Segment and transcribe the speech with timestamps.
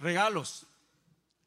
[0.00, 0.66] regalos.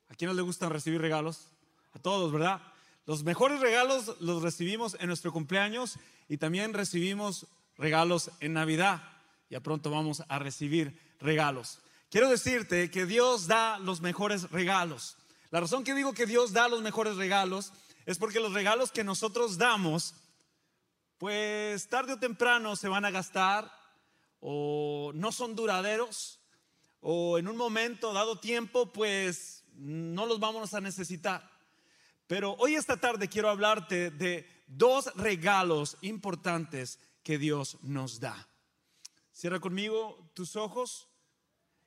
[0.10, 1.48] ¿A quiénes les gustan recibir regalos?
[1.94, 2.62] A todos, ¿verdad?
[3.06, 5.98] Los mejores regalos los recibimos en nuestro cumpleaños
[6.30, 7.48] y también recibimos
[7.78, 9.04] regalos en Navidad.
[9.50, 11.80] Ya pronto vamos a recibir regalos.
[12.10, 15.18] Quiero decirte que Dios da los mejores regalos.
[15.50, 17.74] La razón que digo que Dios da los mejores regalos
[18.06, 20.16] es porque los regalos que nosotros damos,
[21.18, 23.72] pues tarde o temprano se van a gastar
[24.40, 26.40] o no son duraderos
[27.04, 31.50] o en un momento dado tiempo, pues no los vamos a necesitar.
[32.28, 38.48] Pero hoy esta tarde quiero hablarte de dos regalos importantes que Dios nos da.
[39.34, 41.10] Cierra conmigo tus ojos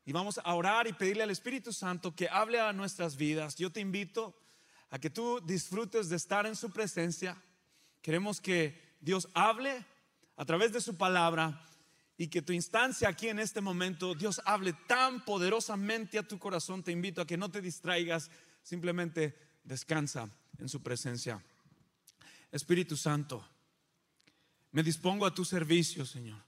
[0.05, 3.57] y vamos a orar y pedirle al Espíritu Santo que hable a nuestras vidas.
[3.57, 4.39] Yo te invito
[4.91, 7.43] a que tú disfrutes de estar en su presencia.
[8.03, 9.85] Queremos que Dios hable
[10.37, 11.67] a través de su palabra
[12.19, 16.83] y que tu instancia aquí en este momento, Dios hable tan poderosamente a tu corazón.
[16.83, 18.31] Te invito a que no te distraigas,
[18.63, 21.45] simplemente descansa en su presencia.
[22.51, 23.47] Espíritu Santo,
[24.73, 26.43] me dispongo a tu servicio, Señor.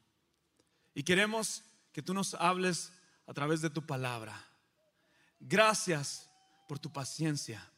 [0.94, 2.92] Y queremos que tú nos hables
[3.26, 4.42] a través de tu palabra.
[5.38, 6.30] Gracias
[6.66, 7.70] por tu paciencia.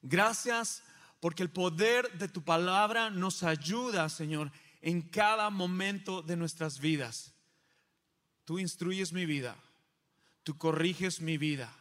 [0.00, 0.82] Gracias
[1.20, 7.33] porque el poder de tu palabra nos ayuda, Señor, en cada momento de nuestras vidas.
[8.44, 9.56] Tú instruyes mi vida,
[10.42, 11.74] tú corriges mi vida,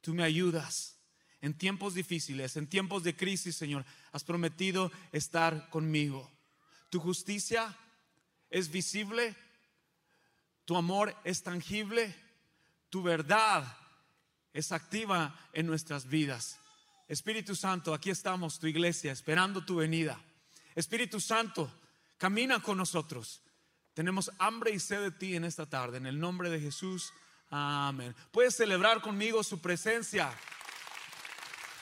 [0.00, 0.98] tú me ayudas.
[1.40, 6.30] En tiempos difíciles, en tiempos de crisis, Señor, has prometido estar conmigo.
[6.88, 7.76] Tu justicia
[8.48, 9.34] es visible,
[10.64, 12.14] tu amor es tangible,
[12.90, 13.76] tu verdad
[14.52, 16.58] es activa en nuestras vidas.
[17.08, 20.20] Espíritu Santo, aquí estamos, tu iglesia, esperando tu venida.
[20.74, 21.70] Espíritu Santo,
[22.18, 23.42] camina con nosotros.
[23.94, 25.98] Tenemos hambre y sed de ti en esta tarde.
[25.98, 27.12] En el nombre de Jesús.
[27.50, 28.14] Amén.
[28.30, 30.32] Puedes celebrar conmigo su presencia.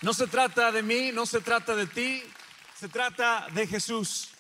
[0.03, 2.23] No se trata de mí, no se trata de ti,
[2.77, 4.31] se trata de Jesús.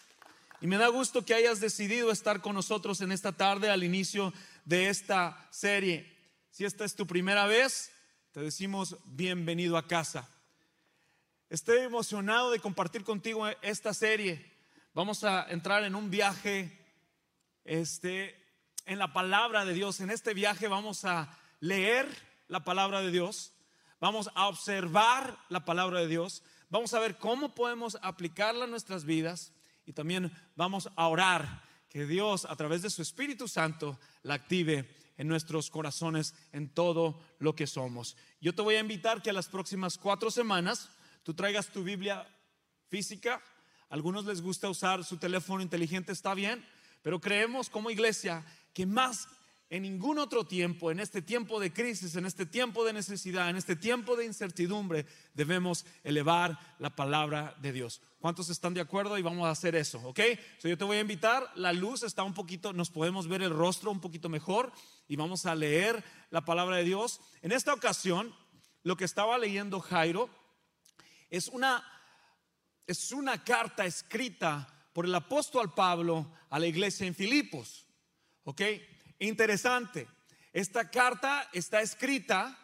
[0.60, 4.32] Y me da gusto que hayas decidido estar con nosotros en esta tarde al inicio
[4.64, 6.16] de esta serie.
[6.50, 7.92] Si esta es tu primera vez,
[8.32, 10.28] te decimos bienvenido a casa.
[11.48, 14.50] Estoy emocionado de compartir contigo esta serie.
[14.94, 16.79] Vamos a entrar en un viaje
[17.64, 18.36] este,
[18.86, 20.00] en la palabra de Dios.
[20.00, 22.08] En este viaje vamos a leer
[22.48, 23.52] la palabra de Dios,
[24.00, 29.04] vamos a observar la palabra de Dios, vamos a ver cómo podemos aplicarla en nuestras
[29.04, 29.52] vidas
[29.86, 34.88] y también vamos a orar que Dios a través de su Espíritu Santo la active
[35.16, 38.16] en nuestros corazones, en todo lo que somos.
[38.40, 40.88] Yo te voy a invitar que a las próximas cuatro semanas
[41.22, 42.26] tú traigas tu Biblia
[42.88, 43.42] física.
[43.90, 46.64] A algunos les gusta usar su teléfono inteligente, está bien
[47.02, 49.28] pero creemos como iglesia que más
[49.70, 53.56] en ningún otro tiempo, en este tiempo de crisis, en este tiempo de necesidad, en
[53.56, 58.02] este tiempo de incertidumbre, debemos elevar la palabra de Dios.
[58.18, 59.16] ¿Cuántos están de acuerdo?
[59.16, 60.20] Y vamos a hacer eso, ¿ok?
[60.64, 63.92] yo te voy a invitar, la luz está un poquito, nos podemos ver el rostro
[63.92, 64.72] un poquito mejor
[65.06, 67.20] y vamos a leer la palabra de Dios.
[67.40, 68.34] En esta ocasión,
[68.82, 70.28] lo que estaba leyendo Jairo
[71.30, 71.84] es una,
[72.88, 77.86] es una carta escrita por el apóstol Pablo a la iglesia en Filipos.
[78.44, 78.62] ¿Ok?
[79.18, 80.08] Interesante.
[80.52, 82.58] Esta carta está escrita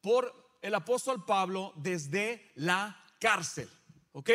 [0.00, 3.68] por el apóstol Pablo desde la cárcel.
[4.12, 4.30] ¿Ok?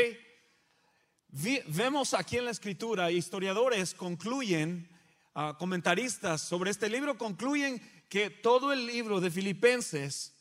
[1.30, 4.90] Vemos aquí en la escritura, historiadores concluyen,
[5.36, 10.34] ah, comentaristas sobre este libro concluyen que todo el libro de Filipenses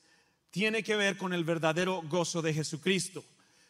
[0.50, 3.24] tiene que ver con el verdadero gozo de Jesucristo.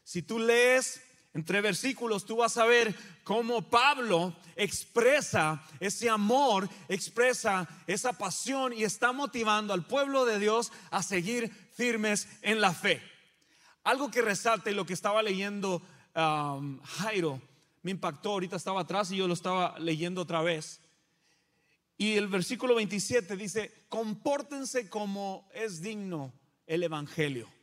[0.05, 1.03] Si tú lees
[1.37, 8.85] entre versículos tú vas a ver cómo Pablo expresa ese amor, expresa esa pasión y
[8.85, 13.03] está motivando al pueblo de Dios a seguir firmes en la fe.
[13.85, 15.83] Algo que resalta y lo que estaba leyendo
[16.15, 17.43] um, Jairo
[17.83, 20.81] me impactó, ahorita estaba atrás y yo lo estaba leyendo otra vez.
[21.99, 26.33] Y el versículo 27 dice, compórtense como es digno
[26.67, 27.56] el Evangelio.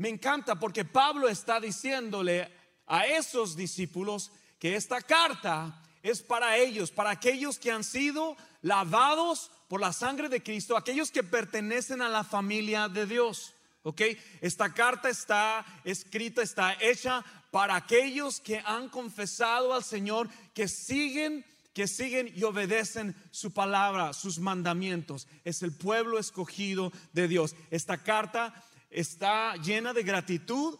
[0.00, 2.50] Me encanta porque Pablo está diciéndole
[2.86, 9.50] a esos discípulos que esta carta es para ellos, para aquellos que han sido lavados
[9.68, 13.52] por la sangre de Cristo, aquellos que pertenecen a la familia de Dios.
[13.82, 14.00] ¿Ok?
[14.40, 21.44] Esta carta está escrita, está hecha para aquellos que han confesado al Señor, que siguen,
[21.74, 25.28] que siguen y obedecen su palabra, sus mandamientos.
[25.44, 27.54] Es el pueblo escogido de Dios.
[27.70, 30.78] Esta carta está llena de gratitud,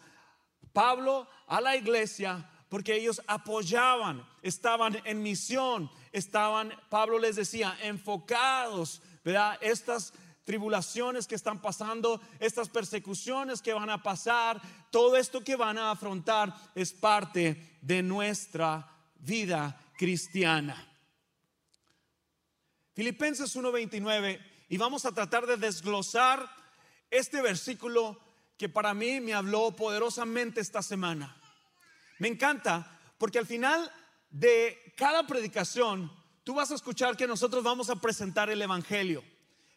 [0.72, 9.02] Pablo, a la iglesia, porque ellos apoyaban, estaban en misión, estaban, Pablo les decía, enfocados,
[9.24, 9.58] ¿verdad?
[9.60, 10.12] Estas
[10.44, 14.60] tribulaciones que están pasando, estas persecuciones que van a pasar,
[14.90, 20.86] todo esto que van a afrontar es parte de nuestra vida cristiana.
[22.94, 26.59] Filipenses 1:29 y vamos a tratar de desglosar
[27.10, 28.18] este versículo
[28.56, 31.36] que para mí me habló poderosamente esta semana.
[32.18, 33.90] Me encanta porque al final
[34.30, 36.12] de cada predicación
[36.44, 39.24] tú vas a escuchar que nosotros vamos a presentar el evangelio.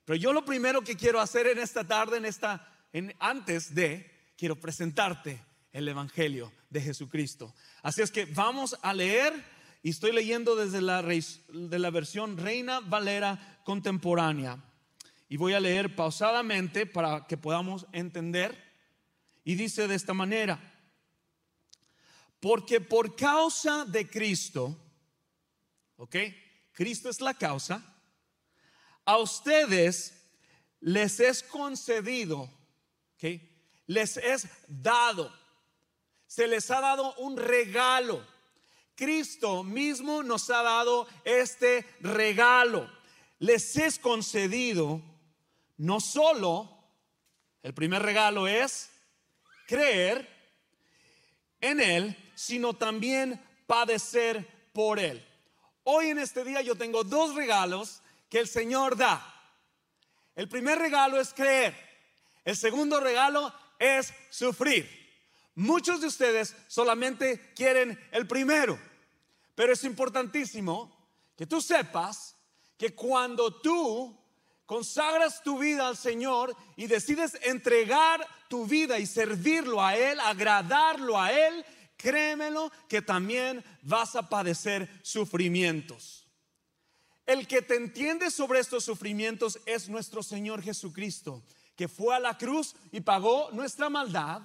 [0.06, 4.34] Pero yo lo primero que quiero hacer en esta tarde, en esta en, antes de
[4.38, 7.54] quiero presentarte el evangelio de Jesucristo.
[7.82, 9.34] Así es que vamos a leer
[9.82, 14.58] y estoy leyendo desde la, de la versión Reina Valera contemporánea.
[15.34, 18.56] Y voy a leer pausadamente para que podamos entender.
[19.44, 20.62] Y dice de esta manera,
[22.40, 24.78] porque por causa de Cristo,
[25.96, 26.18] ¿ok?
[26.72, 27.84] Cristo es la causa,
[29.06, 30.14] a ustedes
[30.82, 32.42] les es concedido,
[33.16, 33.42] ¿ok?
[33.88, 35.36] Les es dado,
[36.28, 38.24] se les ha dado un regalo.
[38.94, 42.88] Cristo mismo nos ha dado este regalo.
[43.40, 45.02] Les es concedido
[45.84, 46.70] no solo,
[47.62, 48.90] el primer regalo es
[49.68, 50.30] creer
[51.60, 55.22] en Él, sino también padecer por Él.
[55.84, 59.30] Hoy en este día yo tengo dos regalos que el Señor da.
[60.36, 61.76] El primer regalo es creer.
[62.46, 64.90] El segundo regalo es sufrir.
[65.56, 68.80] Muchos de ustedes solamente quieren el primero,
[69.54, 70.96] pero es importantísimo
[71.36, 72.38] que tú sepas
[72.78, 74.23] que cuando tú
[74.74, 81.22] consagras tu vida al Señor y decides entregar tu vida y servirlo a Él, agradarlo
[81.22, 81.64] a Él,
[81.96, 86.26] créemelo que también vas a padecer sufrimientos.
[87.28, 91.44] El que te entiende sobre estos sufrimientos es nuestro Señor Jesucristo,
[91.76, 94.42] que fue a la cruz y pagó nuestra maldad.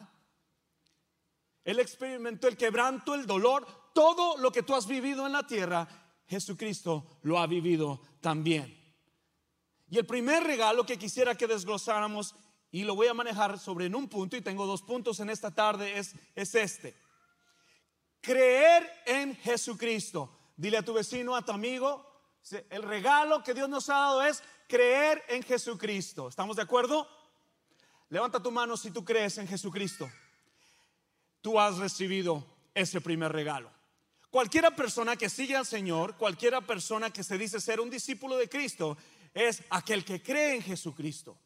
[1.65, 5.89] Él experimentó el quebranto, el dolor, todo lo que tú has vivido en la tierra,
[6.27, 8.78] Jesucristo lo ha vivido también.
[9.91, 12.35] Y el primer regalo que quisiera que desglosáramos,
[12.71, 15.51] y lo voy a manejar sobre en un punto, y tengo dos puntos en esta
[15.55, 16.95] tarde, es, es este.
[18.21, 20.31] Creer en Jesucristo.
[20.57, 22.05] Dile a tu vecino, a tu amigo,
[22.71, 26.29] el regalo que Dios nos ha dado es creer en Jesucristo.
[26.29, 27.09] ¿Estamos de acuerdo?
[28.11, 30.11] Levanta tu mano si tú crees en Jesucristo.
[31.41, 32.45] Tú has recibido
[32.75, 33.71] ese primer regalo.
[34.31, 38.49] Cualquiera persona que sigue al Señor, cualquiera persona que se dice ser un discípulo de
[38.49, 38.97] Cristo,
[39.47, 41.39] es aquel que cree en Jesucristo.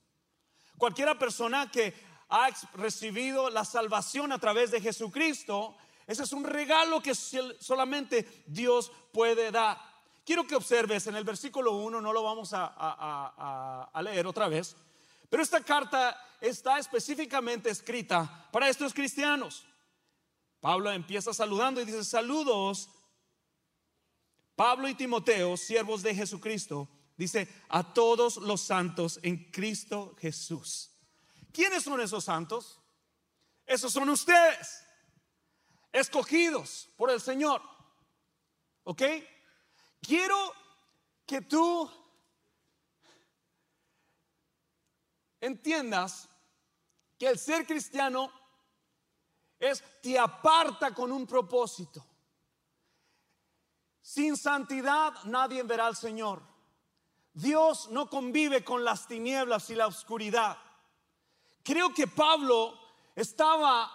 [0.78, 1.94] Cualquiera persona que
[2.28, 8.90] ha recibido la salvación a través de Jesucristo ese es un regalo que solamente Dios
[9.12, 9.80] puede dar.
[10.24, 14.76] Quiero que observes en el versículo 1, no lo vamos a, a leer otra vez,
[15.28, 19.64] pero esta carta está específicamente escrita para estos cristianos.
[20.60, 22.88] Pablo empieza saludando y dice, saludos,
[24.54, 30.90] Pablo y Timoteo, siervos de Jesucristo, dice, a todos los santos en Cristo Jesús.
[31.52, 32.80] ¿Quiénes son esos santos?
[33.66, 34.84] Esos son ustedes
[35.92, 37.62] escogidos por el Señor.
[38.84, 39.02] ¿Ok?
[40.00, 40.52] Quiero
[41.26, 41.90] que tú
[45.40, 46.28] entiendas
[47.18, 48.32] que el ser cristiano
[49.58, 52.04] es te aparta con un propósito.
[54.00, 56.51] Sin santidad nadie verá al Señor.
[57.34, 60.58] Dios no convive con las tinieblas y la oscuridad.
[61.62, 62.78] Creo que Pablo
[63.14, 63.90] estaba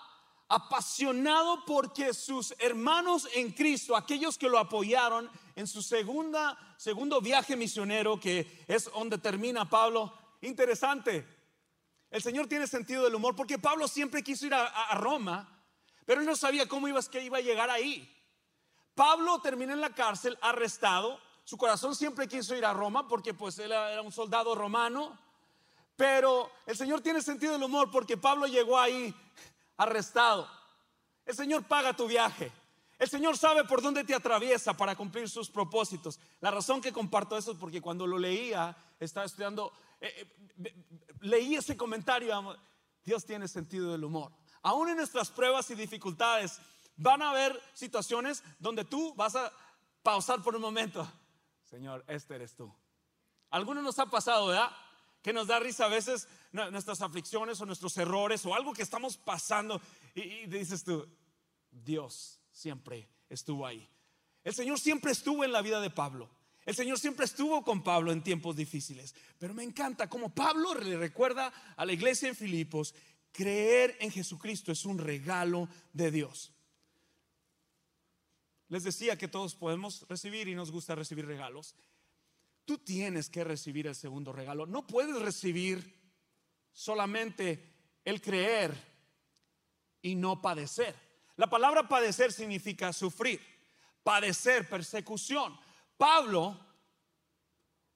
[0.49, 7.55] apasionado porque sus hermanos en Cristo, aquellos que lo apoyaron en su segunda, segundo viaje
[7.55, 11.27] misionero, que es donde termina Pablo, interesante.
[12.09, 15.63] El Señor tiene sentido del humor porque Pablo siempre quiso ir a, Roma,
[16.05, 18.13] pero él no sabía cómo iba, que iba a llegar ahí.
[18.95, 21.19] Pablo termina en la cárcel, arrestado.
[21.47, 25.17] Su corazón siempre quiso ir a Roma porque pues él era un soldado romano.
[25.95, 29.15] Pero el Señor tiene sentido del humor porque Pablo llegó ahí
[29.77, 30.45] arrestado.
[31.25, 32.51] El Señor paga tu viaje.
[32.99, 36.19] El Señor sabe por dónde te atraviesa para cumplir sus propósitos.
[36.41, 40.27] La razón que comparto eso es porque cuando lo leía, estaba estudiando, eh,
[40.65, 40.85] eh,
[41.21, 42.57] leí ese comentario,
[43.05, 44.33] Dios tiene sentido del humor.
[44.63, 46.59] Aún en nuestras pruebas y dificultades,
[46.97, 49.49] van a haber situaciones donde tú vas a
[50.03, 51.09] pausar por un momento.
[51.69, 52.73] Señor, este eres tú.
[53.49, 54.71] Algunos nos ha pasado, ¿verdad?
[55.21, 59.17] que nos da risa a veces nuestras aflicciones o nuestros errores o algo que estamos
[59.17, 59.81] pasando.
[60.15, 61.05] Y, dices tú,
[61.69, 63.85] Dios siempre estuvo ahí.
[64.45, 66.29] El Señor siempre estuvo en la vida de Pablo.
[66.65, 70.97] El Señor siempre estuvo con Pablo en tiempos difíciles, pero me encanta como Pablo le
[70.97, 72.95] recuerda a la iglesia en Filipos,
[73.33, 76.53] creer en Jesucristo es un regalo de Dios.
[78.69, 81.75] Les decía que todos podemos recibir y nos gusta recibir regalos.
[82.65, 84.65] Tú tienes que recibir el segundo regalo.
[84.65, 85.97] No puedes recibir
[86.73, 88.75] solamente el creer
[90.01, 90.95] y no padecer.
[91.37, 93.39] La palabra padecer significa sufrir,
[94.03, 95.57] padecer persecución.
[95.97, 96.59] Pablo,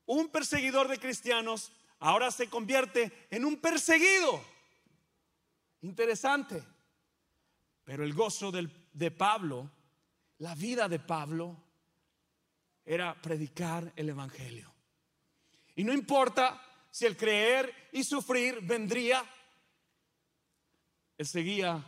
[0.05, 4.41] un perseguidor de cristianos, ahora se convierte en un perseguido.
[5.81, 6.63] Interesante.
[7.83, 9.69] Pero el gozo de Pablo,
[10.41, 11.55] la vida de Pablo,
[12.83, 14.73] era predicar el Evangelio.
[15.75, 19.23] Y no importa si el creer y sufrir vendría,
[21.15, 21.85] él seguía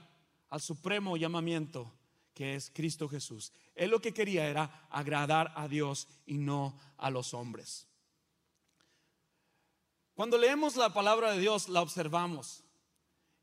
[0.50, 1.92] al supremo llamamiento
[2.36, 3.52] que es Cristo Jesús.
[3.74, 7.88] Él lo que quería era agradar a Dios y no a los hombres.
[10.14, 12.64] Cuando leemos la palabra de Dios, la observamos.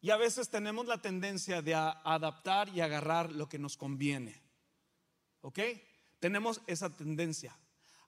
[0.00, 4.49] Y a veces tenemos la tendencia de adaptar y agarrar lo que nos conviene.
[5.42, 5.58] ¿Ok?
[6.18, 7.56] Tenemos esa tendencia.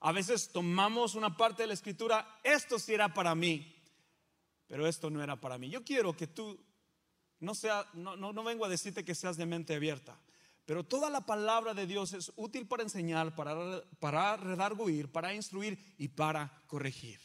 [0.01, 3.75] A veces tomamos una parte de la escritura, esto sí era para mí,
[4.67, 5.71] pero esto no era para mí.
[5.71, 6.59] Yo quiero que tú,
[7.39, 10.19] no, sea, no, no, no vengo a decirte que seas de mente abierta,
[10.67, 15.79] pero toda la palabra de Dios es útil para enseñar, para, para redarguir, para instruir
[15.99, 17.21] y para corregir.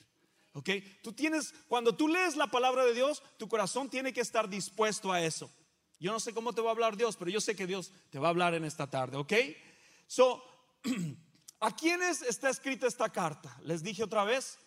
[0.54, 0.70] ¿Ok?
[1.04, 5.12] Tú tienes, cuando tú lees la palabra de Dios, tu corazón tiene que estar dispuesto
[5.12, 5.52] a eso.
[6.00, 8.20] Yo no sé cómo te va a hablar Dios, pero yo sé que Dios te
[8.20, 9.34] va a hablar en esta tarde, ¿ok?
[10.08, 10.42] So,
[11.60, 13.56] ¿a quiénes está escrita esta carta?
[13.64, 14.58] Les dije otra vez,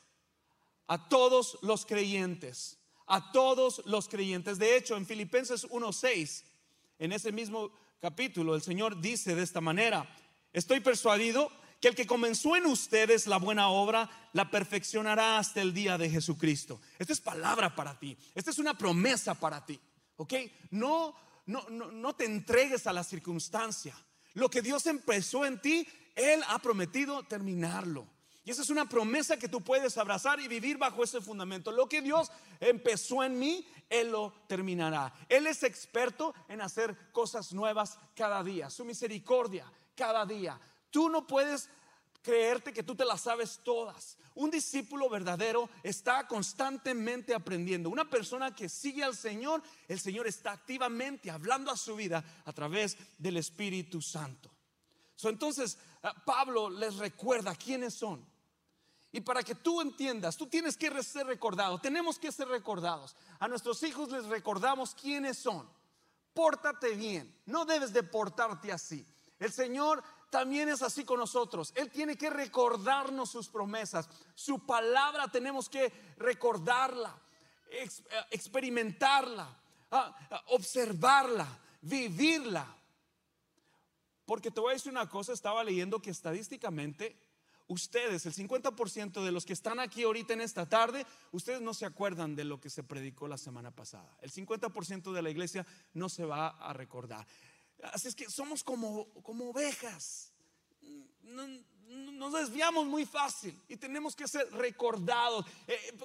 [0.86, 4.58] a todos los creyentes, a todos los creyentes.
[4.58, 6.44] De hecho, en Filipenses 1:6,
[6.98, 10.08] en ese mismo capítulo, el Señor dice de esta manera,
[10.52, 15.72] estoy persuadido que el que comenzó en ustedes la buena obra, la perfeccionará hasta el
[15.72, 16.78] día de Jesucristo.
[16.98, 19.80] Esta es palabra para ti, esta es una promesa para ti,
[20.16, 20.34] ¿ok?
[20.70, 21.14] No,
[21.46, 23.96] no, no, no te entregues a la circunstancia.
[24.34, 28.06] Lo que Dios empezó en ti, Él ha prometido terminarlo.
[28.44, 31.70] Y esa es una promesa que tú puedes abrazar y vivir bajo ese fundamento.
[31.70, 35.12] Lo que Dios empezó en mí, Él lo terminará.
[35.28, 38.70] Él es experto en hacer cosas nuevas cada día.
[38.70, 40.58] Su misericordia cada día.
[40.90, 41.68] Tú no puedes
[42.22, 44.18] creerte que tú te las sabes todas.
[44.34, 47.90] Un discípulo verdadero está constantemente aprendiendo.
[47.90, 52.52] Una persona que sigue al Señor, el Señor está activamente hablando a su vida a
[52.52, 54.50] través del Espíritu Santo.
[55.24, 58.24] entonces, ah, Pablo les recuerda quiénes son.
[59.12, 63.16] Y para que tú entiendas, tú tienes que ser recordado, tenemos que ser recordados.
[63.40, 65.68] A nuestros hijos les recordamos quiénes son.
[66.32, 69.04] Pórtate bien, no debes de portarte así.
[69.40, 71.72] El Señor también es así con nosotros.
[71.74, 74.08] Él tiene que recordarnos sus promesas.
[74.34, 77.14] Su palabra tenemos que recordarla,
[77.70, 77.88] eh,
[78.30, 79.48] experimentarla,
[79.90, 81.46] ah, ah, observarla,
[81.82, 82.66] vivirla.
[84.24, 87.16] Porque te voy a decir una cosa, estaba leyendo que estadísticamente
[87.70, 91.86] ustedes, el 50% de los que están aquí ahorita en esta tarde, ustedes no se
[91.86, 94.16] acuerdan de lo que se predicó la semana pasada.
[94.20, 97.26] El 50% de la iglesia no se va a recordar.
[97.82, 100.32] Así es que somos como, como ovejas.
[101.22, 105.46] nos desviamos muy fácil y tenemos que ser recordados.
[105.66, 105.98] Eh,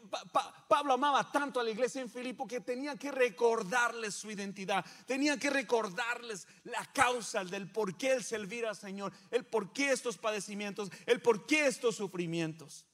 [0.67, 5.37] Pablo amaba tanto a la iglesia en Filipo que tenía que recordarles su identidad, tenía
[5.37, 10.17] que recordarles la causa del por qué él servir al Señor, el por qué estos
[10.17, 12.85] padecimientos, el por qué estos sufrimientos.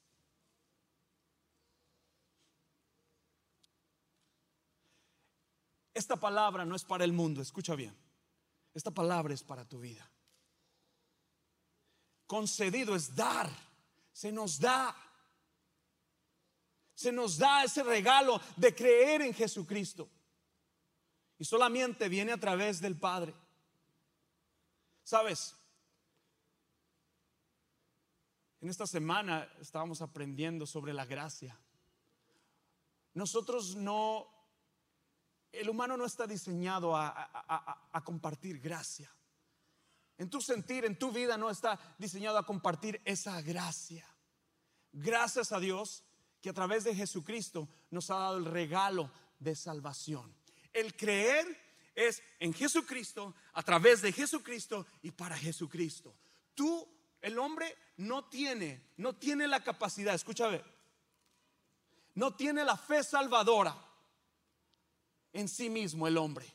[5.94, 7.96] Esta palabra no es para el mundo, escucha bien.
[8.74, 10.10] Esta palabra es para tu vida.
[12.26, 13.50] Concedido es dar.
[14.14, 14.96] Se nos da.
[16.94, 20.10] Se nos da ese regalo de creer en Jesucristo.
[21.38, 23.34] Y solamente viene a través del Padre.
[25.04, 25.56] ¿Sabes?
[28.62, 31.60] En esta semana estábamos aprendiendo sobre la gracia.
[33.14, 34.30] Nosotros no
[35.52, 39.14] el humano no está diseñado a, compartir gracia.
[40.18, 44.08] En tu sentir, en tu vida no está diseñado a compartir esa gracia.
[44.94, 46.04] Gracias a Dios
[46.42, 50.34] que a través de Jesucristo nos ha dado el regalo de salvación.
[50.74, 51.46] El creer
[51.96, 56.16] es en Jesucristo, a través de Jesucristo y para Jesucristo.
[56.56, 56.88] Tú,
[57.22, 60.64] el hombre, no tiene, no tiene la capacidad, escúchame,
[62.16, 63.91] no tiene la fe salvadora
[65.34, 66.46] en sí mismo el hombre.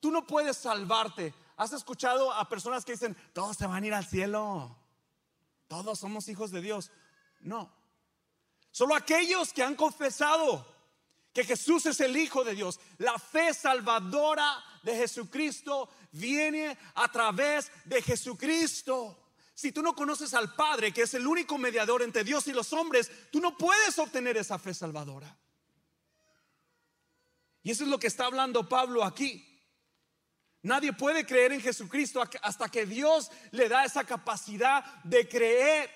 [0.00, 1.34] Tú no puedes salvarte.
[1.56, 4.76] ¿Has escuchado a personas que dicen, todos se van a ir al cielo?
[5.72, 6.90] todos somos hijos de Dios.
[7.40, 7.72] No.
[8.70, 10.66] Solo aquellos que han confesado
[11.32, 12.78] que Jesús es el Hijo de Dios.
[12.98, 19.18] La fe salvadora de Jesucristo viene a través de Jesucristo.
[19.54, 22.70] Si tú no conoces al Padre, que es el único mediador entre Dios y los
[22.74, 25.34] hombres, tú no puedes obtener esa fe salvadora.
[27.62, 29.48] Y eso es lo que está hablando Pablo aquí.
[30.62, 35.90] Nadie puede creer en Jesucristo hasta que Dios le da esa capacidad de creer.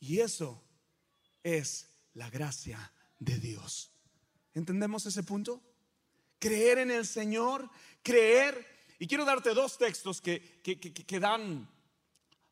[0.00, 0.62] Y eso
[1.42, 3.92] es la gracia de Dios.
[4.54, 5.62] ¿Entendemos ese punto?
[6.38, 7.68] Creer en el Señor,
[8.02, 8.66] creer.
[8.98, 11.68] Y quiero darte dos textos que, que, dan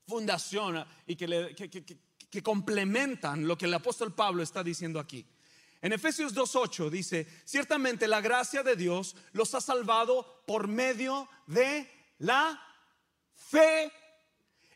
[0.06, 5.26] fundación y que, complementan lo que el apóstol Pablo está diciendo aquí.
[5.86, 11.88] En Efesios 2.8 dice, ciertamente la gracia de Dios los ha salvado por medio de
[12.18, 12.60] la
[13.32, 13.92] fe.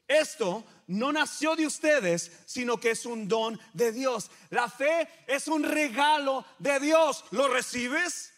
[0.06, 4.30] Esto no nació de ustedes, sino que es un don de Dios.
[4.50, 7.24] La fe es un regalo de Dios.
[7.32, 8.32] ¿Lo recibes?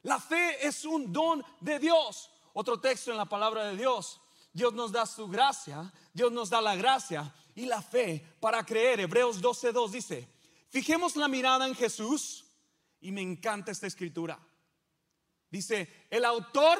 [0.00, 2.30] La fe es un don de Dios.
[2.54, 4.18] Otro texto en la palabra de Dios.
[4.54, 9.00] Dios nos da su gracia, Dios nos da la gracia y la fe para creer.
[9.00, 10.28] Hebreos 12:2 dice,
[10.68, 12.44] fijemos la mirada en Jesús
[13.00, 14.38] y me encanta esta escritura.
[15.50, 16.78] Dice, el autor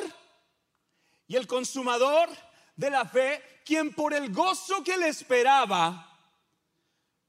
[1.27, 2.29] y el consumador
[2.77, 6.13] de la fe, quien por el gozo que le esperaba,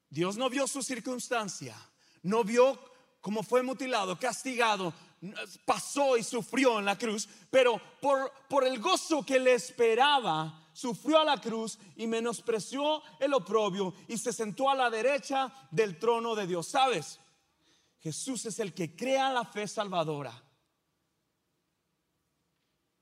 [0.09, 1.75] Dios no vio su circunstancia,
[2.23, 2.79] no vio
[3.21, 4.93] cómo fue mutilado, castigado,
[5.65, 11.17] pasó y sufrió en la cruz, pero por, por el gozo que le esperaba, sufrió
[11.17, 16.35] a la cruz y menospreció el oprobio y se sentó a la derecha del trono
[16.35, 16.67] de Dios.
[16.67, 17.19] ¿Sabes?
[17.99, 20.31] Jesús es el que crea la fe salvadora.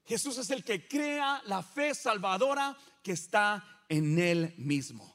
[0.05, 5.13] Jesús es el que crea la fe salvadora que está en Él mismo.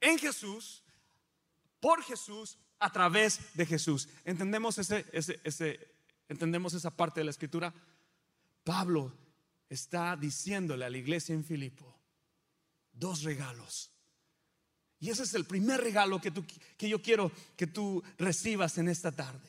[0.00, 0.82] En Jesús,
[1.78, 4.08] por Jesús, a través de Jesús.
[4.24, 5.92] ¿Entendemos, ese, ese,
[6.26, 7.74] ¿entendemos esa parte de la escritura?
[8.64, 9.12] Pablo
[9.68, 11.97] está diciéndole a la iglesia en Filipo
[12.98, 13.90] dos regalos.
[15.00, 16.44] Y ese es el primer regalo que, tú,
[16.76, 19.48] que yo quiero que tú recibas en esta tarde.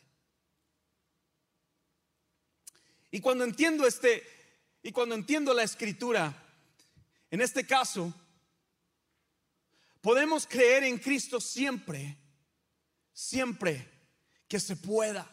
[3.11, 4.23] Y cuando entiendo este,
[4.83, 6.33] y cuando entiendo la escritura,
[7.31, 8.13] en este caso,
[10.01, 12.15] podemos creer en Cristo siempre,
[13.11, 13.89] siempre
[14.47, 15.27] que se pueda.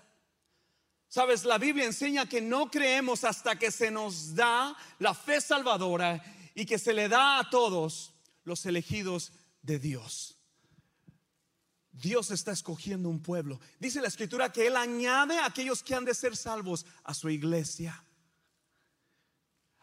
[1.08, 6.22] Sabes, la Biblia enseña que no creemos hasta que se nos da la fe salvadora
[6.56, 8.14] y que se le da a todos
[8.44, 10.38] los elegidos de Dios.
[11.92, 13.60] Dios está escogiendo un pueblo.
[13.78, 17.28] Dice la escritura que Él añade a aquellos que han de ser salvos a su
[17.28, 18.02] iglesia.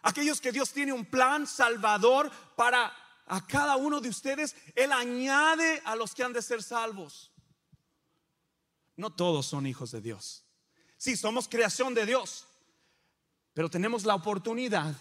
[0.01, 2.91] Aquellos que Dios tiene un plan salvador para
[3.27, 7.31] a cada uno de ustedes, Él añade a los que han de ser salvos.
[8.95, 10.43] No todos son hijos de Dios.
[10.97, 12.47] Sí, somos creación de Dios,
[13.53, 14.95] pero tenemos la oportunidad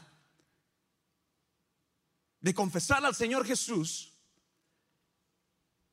[2.42, 4.12] de confesar al Señor Jesús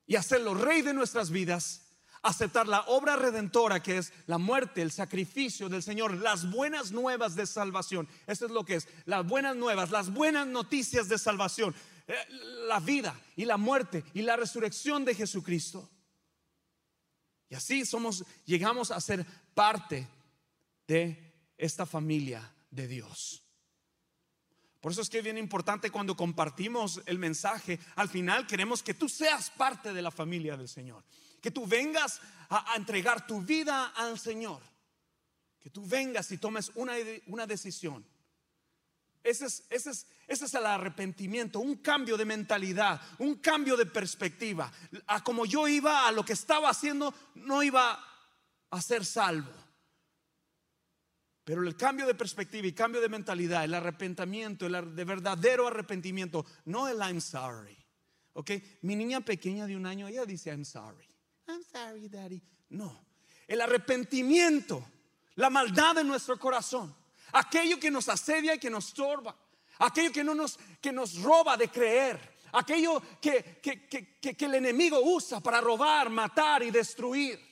[0.05, 1.85] y hacerlo rey de nuestras vidas
[2.21, 7.35] aceptar la obra redentora que es la muerte, el sacrificio del Señor, las buenas nuevas
[7.35, 8.07] de salvación.
[8.27, 11.73] Eso es lo que es, las buenas nuevas, las buenas noticias de salvación,
[12.07, 12.15] eh,
[12.67, 15.89] la vida y la muerte y la resurrección de Jesucristo.
[17.49, 20.07] Y así somos, llegamos a ser parte
[20.87, 23.43] de esta familia de Dios.
[24.81, 28.93] Por eso es que es bien importante cuando compartimos el mensaje, al final queremos que
[28.93, 31.03] tú seas parte de la familia del Señor
[31.39, 34.61] que tú vengas a, entregar tu vida al Señor,
[35.59, 36.93] que tú vengas y tomes una,
[37.27, 38.05] una decisión.
[39.21, 43.85] Ese es, ese, es, ese es el arrepentimiento, un cambio de mentalidad, un cambio de
[43.85, 44.71] perspectiva.
[45.07, 48.03] A como yo iba, a lo que estaba haciendo, no iba
[48.69, 49.51] a ser salvo.
[51.49, 56.45] Pero el cambio de perspectiva y cambio de mentalidad, el arrepentimiento, el de verdadero arrepentimiento,
[56.65, 57.75] no el I'm sorry.
[58.33, 58.51] ¿Ok?
[58.83, 61.09] Mi niña pequeña de un año, ella dice I'm sorry.
[61.47, 62.39] I'm sorry, daddy.
[62.69, 63.03] No.
[63.47, 64.87] El arrepentimiento,
[65.37, 66.95] la maldad de nuestro corazón,
[67.31, 69.35] aquello que nos asedia y que nos torba,
[69.79, 72.19] aquello que, no nos, que nos roba de creer,
[72.51, 77.48] aquello que, que el enemigo usa para robar, matar y destruir.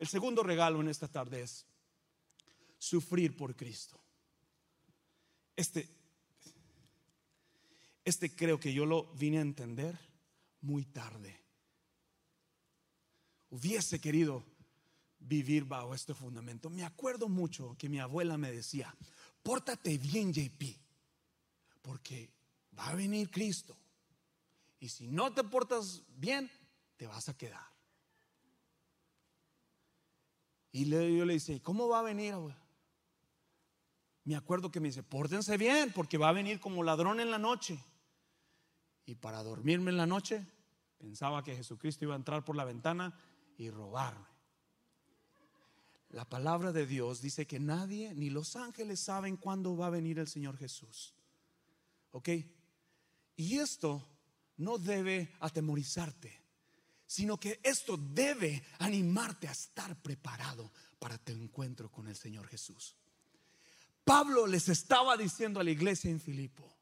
[0.00, 1.64] El segundo regalo en esta tarde es
[2.78, 4.00] sufrir por Cristo.
[5.54, 6.00] Este
[8.04, 9.96] este creo que yo lo vine a entender
[10.62, 11.40] muy tarde.
[13.50, 14.44] Hubiese querido
[15.20, 16.70] vivir bajo este fundamento.
[16.70, 18.92] Me acuerdo mucho que mi abuela me decía,
[19.44, 20.76] pórtate bien JP,
[21.82, 22.32] porque
[22.76, 23.76] va a venir Cristo.
[24.80, 26.50] Y si no te portas bien,
[26.96, 27.69] te vas a quedar.
[30.72, 32.34] Y yo le dice, ¿cómo va a venir?
[34.24, 37.38] Me acuerdo que me dice, pórtense bien, porque va a venir como ladrón en la
[37.38, 37.82] noche.
[39.06, 40.46] Y para dormirme en la noche,
[40.98, 43.18] pensaba que Jesucristo iba a entrar por la ventana
[43.56, 44.26] y robarme.
[46.10, 50.18] La palabra de Dios dice que nadie, ni los ángeles, saben cuándo va a venir
[50.18, 51.14] el Señor Jesús.
[52.10, 52.28] ¿Ok?
[53.36, 54.04] Y esto
[54.56, 56.39] no debe atemorizarte,
[57.10, 62.94] sino que esto debe animarte a estar preparado para tu encuentro con el Señor Jesús.
[64.04, 66.72] Pablo les estaba diciendo a la iglesia en Filipo,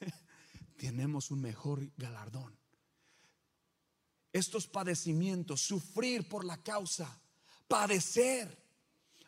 [0.76, 2.58] tenemos un mejor galardón.
[4.32, 7.22] Estos padecimientos, sufrir por la causa,
[7.68, 8.60] padecer.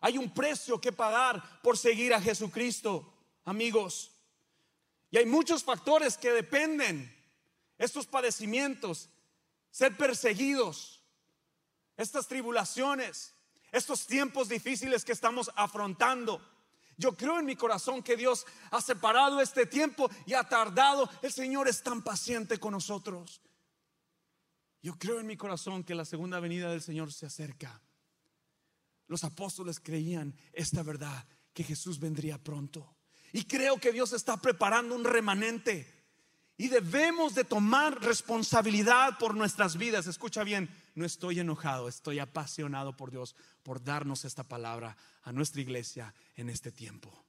[0.00, 4.10] Hay un precio que pagar por seguir a Jesucristo, amigos.
[5.08, 7.16] Y hay muchos factores que dependen.
[7.78, 9.08] Estos padecimientos,
[9.72, 11.02] ser perseguidos,
[11.96, 13.34] estas tribulaciones,
[13.72, 16.40] estos tiempos difíciles que estamos afrontando.
[16.98, 21.08] Yo creo en mi corazón que Dios ha separado este tiempo y ha tardado.
[21.22, 23.40] El Señor es tan paciente con nosotros.
[24.82, 27.80] Yo creo en mi corazón que la segunda venida del Señor se acerca.
[29.06, 32.96] Los apóstoles creían esta verdad, que Jesús vendría pronto.
[33.32, 36.01] Y creo que Dios está preparando un remanente.
[36.56, 40.06] Y debemos de tomar responsabilidad por nuestras vidas.
[40.06, 45.60] Escucha bien, no estoy enojado, estoy apasionado por Dios por darnos esta palabra a nuestra
[45.60, 47.24] iglesia en este tiempo.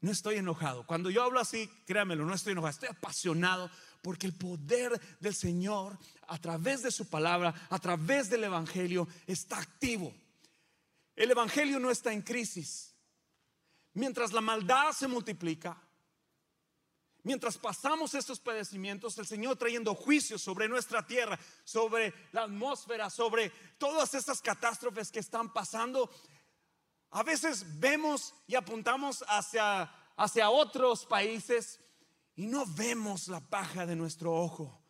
[0.00, 0.84] No estoy enojado.
[0.84, 3.70] Cuando yo hablo así, créamelo, no estoy enojado, estoy apasionado
[4.02, 9.58] porque el poder del Señor a través de su palabra, a través del Evangelio, está
[9.58, 10.12] activo.
[11.14, 12.96] El Evangelio no está en crisis.
[13.94, 15.80] Mientras la maldad se multiplica,
[17.24, 23.50] Mientras pasamos estos padecimientos, el Señor trayendo juicios sobre nuestra tierra, sobre la atmósfera, sobre
[23.78, 26.10] todas estas catástrofes que están pasando,
[27.10, 29.82] a veces vemos y apuntamos hacia,
[30.16, 31.78] hacia otros países
[32.34, 34.82] y no vemos la paja de nuestro ojo.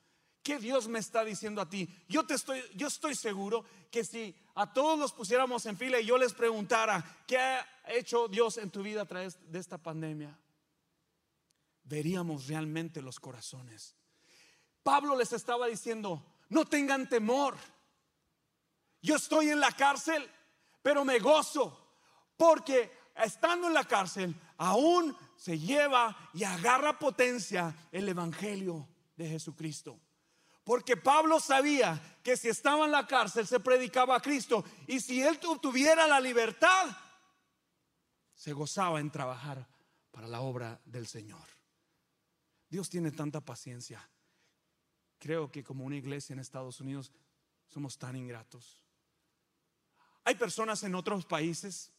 [0.42, 1.88] ¿Qué Dios me está diciendo a ti?
[2.08, 6.06] Yo te estoy yo estoy seguro que si a todos los pusiéramos en fila y
[6.06, 10.36] yo les preguntara, ¿qué ha hecho Dios en tu vida a través de esta pandemia?
[11.84, 13.96] Veríamos realmente los corazones.
[14.82, 17.56] Pablo les estaba diciendo, no tengan temor.
[19.00, 20.28] Yo estoy en la cárcel,
[20.82, 21.78] pero me gozo
[22.36, 29.98] porque estando en la cárcel aún se lleva y agarra potencia el Evangelio de Jesucristo.
[30.64, 35.22] Porque Pablo sabía que si estaba en la cárcel se predicaba a Cristo y si
[35.22, 36.86] él tuviera la libertad,
[38.34, 39.68] se gozaba en trabajar
[40.10, 41.51] para la obra del Señor.
[42.72, 44.08] Dios tiene tanta paciencia.
[45.18, 47.12] Creo que como una iglesia en Estados Unidos
[47.68, 48.80] somos tan ingratos.
[50.24, 51.92] Hay personas en otros países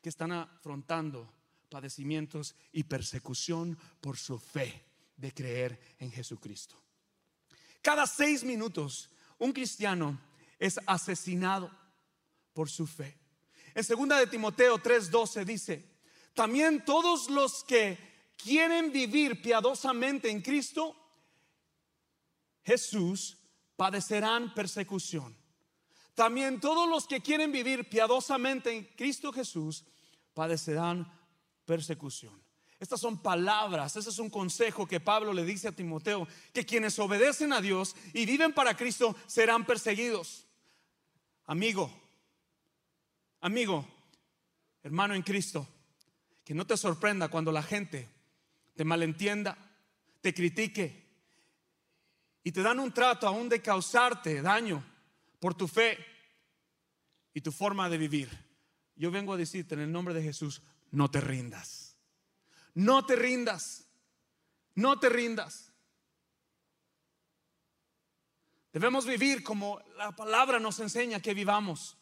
[0.00, 1.28] que están afrontando
[1.68, 4.84] padecimientos y persecución por su fe
[5.16, 6.80] de creer en Jesucristo.
[7.82, 10.20] Cada seis minutos un cristiano
[10.56, 11.68] es asesinado
[12.52, 13.18] por su fe.
[13.74, 15.84] En segunda de Timoteo 3:12 dice,
[16.32, 20.96] también todos los que quieren vivir piadosamente en Cristo,
[22.64, 23.38] Jesús
[23.76, 25.36] padecerán persecución.
[26.14, 29.84] También todos los que quieren vivir piadosamente en Cristo Jesús
[30.34, 31.10] padecerán
[31.64, 32.42] persecución.
[32.78, 36.98] Estas son palabras, ese es un consejo que Pablo le dice a Timoteo, que quienes
[36.98, 40.46] obedecen a Dios y viven para Cristo serán perseguidos.
[41.46, 41.92] Amigo,
[43.40, 43.86] amigo,
[44.82, 45.66] hermano en Cristo,
[46.44, 48.08] que no te sorprenda cuando la gente
[48.74, 49.56] te malentienda,
[50.20, 51.02] te critique
[52.42, 54.84] y te dan un trato aún de causarte daño
[55.38, 55.98] por tu fe
[57.34, 58.30] y tu forma de vivir.
[58.96, 61.96] Yo vengo a decirte en el nombre de Jesús, no te rindas.
[62.74, 63.88] No te rindas.
[64.74, 65.72] No te rindas.
[68.72, 71.98] Debemos vivir como la palabra nos enseña que vivamos.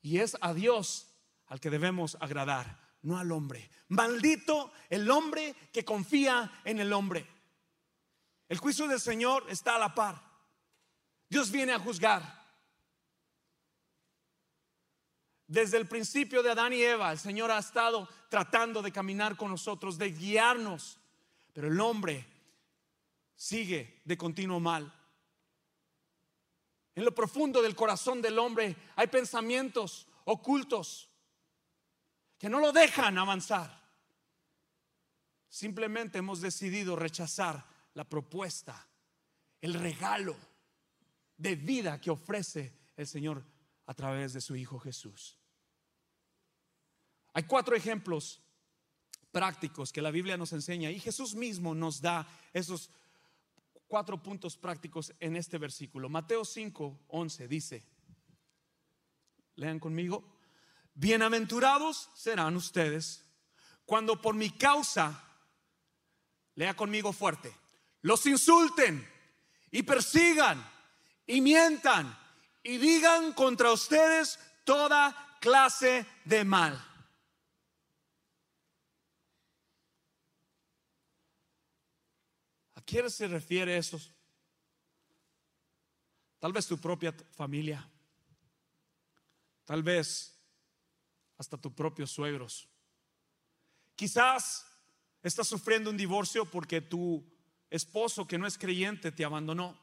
[0.00, 1.08] Y es a Dios
[1.46, 3.70] al que debemos agradar no al hombre.
[3.88, 7.26] Maldito el hombre que confía en el hombre.
[8.48, 10.22] El juicio del Señor está a la par.
[11.28, 12.42] Dios viene a juzgar.
[15.46, 19.50] Desde el principio de Adán y Eva, el Señor ha estado tratando de caminar con
[19.50, 20.98] nosotros, de guiarnos.
[21.52, 22.26] Pero el hombre
[23.34, 24.92] sigue de continuo mal.
[26.94, 31.08] En lo profundo del corazón del hombre hay pensamientos ocultos
[32.42, 33.70] que no lo dejan avanzar.
[35.48, 38.84] Simplemente hemos decidido rechazar la propuesta,
[39.60, 40.34] el regalo
[41.36, 43.44] de vida que ofrece el Señor
[43.86, 45.38] a través de su Hijo Jesús.
[47.32, 48.42] Hay cuatro ejemplos
[49.30, 52.90] prácticos que la Biblia nos enseña y Jesús mismo nos da esos
[53.86, 56.08] cuatro puntos prácticos en este versículo.
[56.08, 57.84] Mateo 5, 11 dice,
[59.54, 60.31] lean conmigo,
[60.94, 63.24] bienaventurados serán ustedes
[63.84, 65.22] cuando por mi causa,
[66.54, 67.54] lea conmigo fuerte,
[68.02, 69.08] los insulten
[69.70, 70.64] y persigan
[71.26, 72.16] y mientan
[72.62, 76.74] y digan contra ustedes toda clase de mal.
[82.74, 84.00] ¿A quién se refiere eso?
[86.38, 87.88] Tal vez tu propia familia,
[89.64, 90.41] tal vez
[91.42, 92.68] hasta tus propios suegros.
[93.96, 94.64] Quizás
[95.22, 97.28] estás sufriendo un divorcio porque tu
[97.68, 99.76] esposo que no es creyente te abandonó.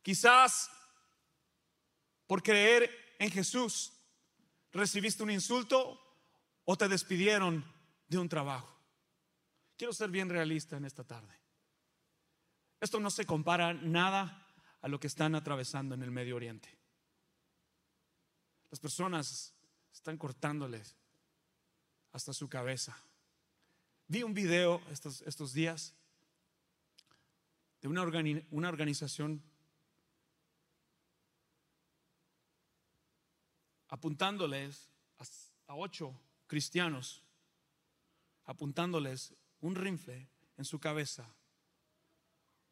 [0.00, 0.70] Quizás
[2.28, 3.92] por creer en Jesús
[4.70, 6.00] recibiste un insulto
[6.64, 7.64] o te despidieron
[8.06, 8.72] de un trabajo.
[9.76, 11.34] Quiero ser bien realista en esta tarde.
[12.80, 14.46] Esto no se compara nada
[14.80, 16.77] a lo que están atravesando en el Medio Oriente.
[18.70, 19.54] Las personas
[19.92, 20.96] están cortándoles
[22.12, 22.96] hasta su cabeza.
[24.06, 25.94] Vi un video estos, estos días
[27.80, 28.02] de una,
[28.50, 29.42] una organización
[33.88, 34.90] apuntándoles
[35.66, 37.22] a, ocho cristianos,
[38.44, 41.28] apuntándoles un rifle en su cabeza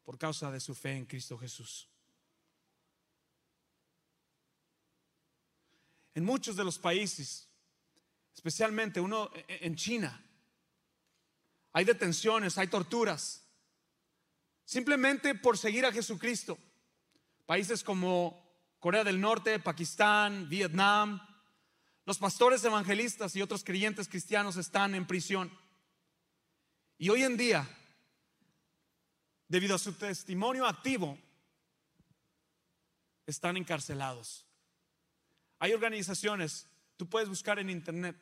[0.03, 1.89] por causa de su fe en Cristo Jesús.
[6.17, 7.47] En muchos de los países,
[8.33, 10.19] especialmente uno e, e, en China,
[11.73, 13.45] hay detenciones, hay torturas,
[14.65, 16.57] simplemente por seguir a Jesucristo.
[17.45, 18.43] Países como
[18.79, 21.21] Corea del Norte, Pakistán, Vietnam.
[22.03, 25.55] Los pastores evangelistas y otros creyentes cristianos están en prisión.
[26.97, 27.69] Y hoy en día,
[29.47, 31.15] debido a su testimonio activo,
[33.27, 34.46] están encarcelados.
[35.59, 36.67] Hay organizaciones,
[36.97, 38.15] tú puedes buscar en internet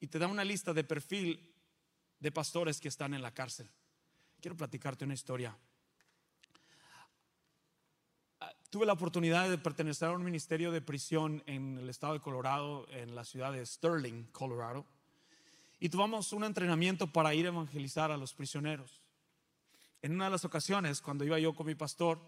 [0.00, 1.52] y te da una lista de perfil
[2.20, 3.68] de pastores que están en la cárcel.
[4.40, 5.56] Quiero platicarte una historia
[8.70, 12.86] tuve la oportunidad de pertenecer a un ministerio de prisión en el estado de Colorado,
[12.90, 14.84] en la ciudad de Sterling, Colorado.
[15.80, 19.00] Y tuvimos un entrenamiento para ir a evangelizar a los prisioneros.
[20.02, 22.20] En una de las ocasiones, cuando iba yo con mi pastor,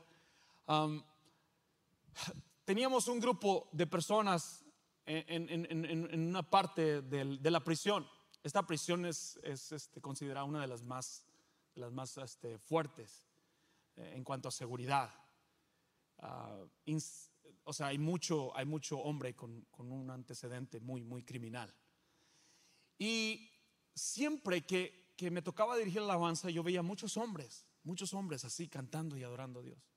[2.71, 4.65] teníamos un grupo de personas
[5.05, 8.07] en, una parte de, la prisión.
[8.45, 11.27] Esta prisión es, este, considerada una de las más,
[12.19, 13.25] este, fuertes
[13.97, 15.13] eh, en cuanto a seguridad.
[16.19, 16.61] Ah,
[17.65, 21.75] o sea, hay mucho, hay mucho hombre con, un antecedente muy, muy criminal.
[22.97, 23.51] Y
[23.97, 28.69] siempre que, que me tocaba dirigir la alabanza, yo veía muchos hombres, muchos hombres así
[28.69, 29.90] cantando y adorando a Dios.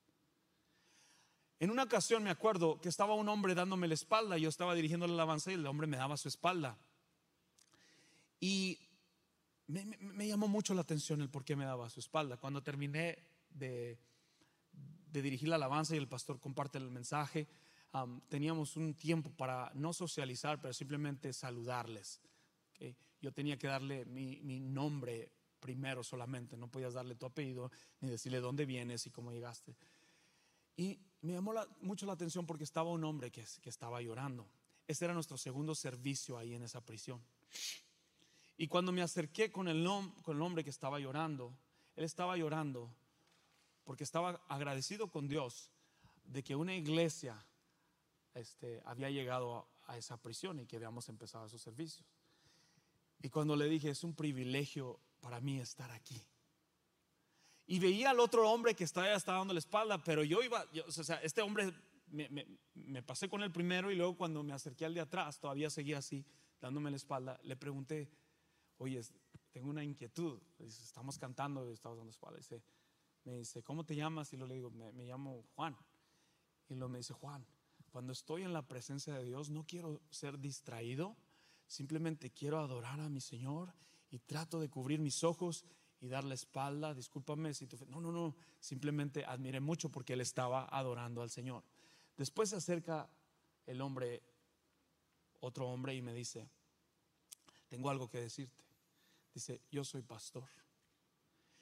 [1.64, 5.06] En una ocasión me acuerdo que estaba un hombre dándome la espalda, yo estaba dirigiendo
[5.06, 6.76] la alabanza y el hombre me daba su espalda.
[8.38, 8.78] Y
[9.66, 12.36] me, me llamó mucho la atención el por qué me daba su espalda.
[12.36, 13.16] Cuando terminé
[13.48, 13.98] de,
[15.10, 17.48] de dirigir la alabanza y el pastor comparte el mensaje,
[18.28, 22.20] teníamos un tiempo para no socializar, pero simplemente saludarles.
[23.22, 27.70] Yo tenía que darle mi, nombre primero solamente, no podías darle tu apellido
[28.02, 29.74] ni decirle dónde vienes y cómo llegaste.
[30.76, 34.46] Y me llamó mucho la atención porque estaba un hombre que, que estaba llorando.
[34.86, 37.22] Ese era nuestro segundo servicio ahí en esa prisión.
[38.56, 39.84] Y cuando me acerqué con el,
[40.22, 41.54] con el hombre que estaba llorando,
[41.96, 42.94] él estaba llorando
[43.84, 45.70] porque estaba agradecido con Dios
[46.24, 47.44] de que una iglesia
[48.34, 52.06] este, había llegado a, esa prisión y que habíamos empezado esos servicios.
[53.22, 56.20] Y cuando le dije, es un privilegio para mí estar aquí.
[57.66, 60.90] Y veía al otro hombre que estaba, estaba dando la espalda, pero yo iba, o
[60.90, 61.72] sea, este hombre,
[62.08, 65.98] me, pasé con el primero y luego cuando me acerqué al de atrás, todavía seguía
[65.98, 66.24] así,
[66.60, 68.10] dándome la espalda, le pregunté,
[68.78, 69.00] oye,
[69.52, 72.38] tengo una inquietud, estamos cantando y estamos dando espalda.
[72.38, 72.62] Dice,
[73.24, 74.32] me dice, ¿cómo te llamas?
[74.32, 75.76] Y lo le digo, me, llamo Juan.
[76.68, 77.46] Y lo me dice, Juan,
[77.90, 81.16] cuando estoy en la presencia de Dios no quiero ser distraído,
[81.66, 83.72] simplemente quiero adorar a mi Señor
[84.10, 85.64] y trato de cubrir mis ojos
[86.00, 90.20] y dar la espalda, discúlpame si te No, no, no, simplemente admiré mucho porque él
[90.20, 91.62] estaba adorando al Señor.
[92.16, 93.08] Después se acerca
[93.66, 94.22] el hombre,
[95.40, 96.48] otro hombre, y me dice,
[97.68, 98.64] tengo algo que decirte.
[99.32, 100.48] Dice, yo soy pastor.